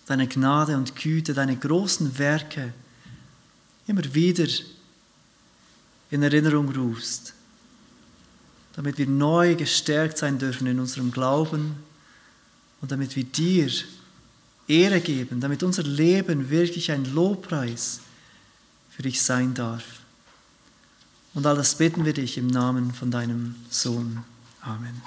deine 0.05 0.27
Gnade 0.27 0.77
und 0.77 0.95
Güte, 0.95 1.33
deine 1.33 1.57
großen 1.57 2.17
Werke 2.17 2.73
immer 3.87 4.13
wieder 4.13 4.47
in 6.09 6.23
Erinnerung 6.23 6.73
rufst, 6.73 7.33
damit 8.75 8.97
wir 8.97 9.07
neu 9.07 9.55
gestärkt 9.55 10.17
sein 10.17 10.39
dürfen 10.39 10.67
in 10.67 10.79
unserem 10.79 11.11
Glauben 11.11 11.75
und 12.81 12.91
damit 12.91 13.15
wir 13.15 13.23
dir 13.23 13.69
Ehre 14.67 15.01
geben, 15.01 15.39
damit 15.39 15.63
unser 15.63 15.83
Leben 15.83 16.49
wirklich 16.49 16.91
ein 16.91 17.05
Lobpreis 17.13 17.99
für 18.89 19.03
dich 19.03 19.21
sein 19.21 19.53
darf. 19.53 19.83
Und 21.33 21.45
all 21.45 21.55
das 21.55 21.75
bitten 21.75 22.05
wir 22.05 22.13
dich 22.13 22.37
im 22.37 22.47
Namen 22.47 22.93
von 22.93 23.09
deinem 23.09 23.55
Sohn. 23.69 24.23
Amen. 24.61 25.01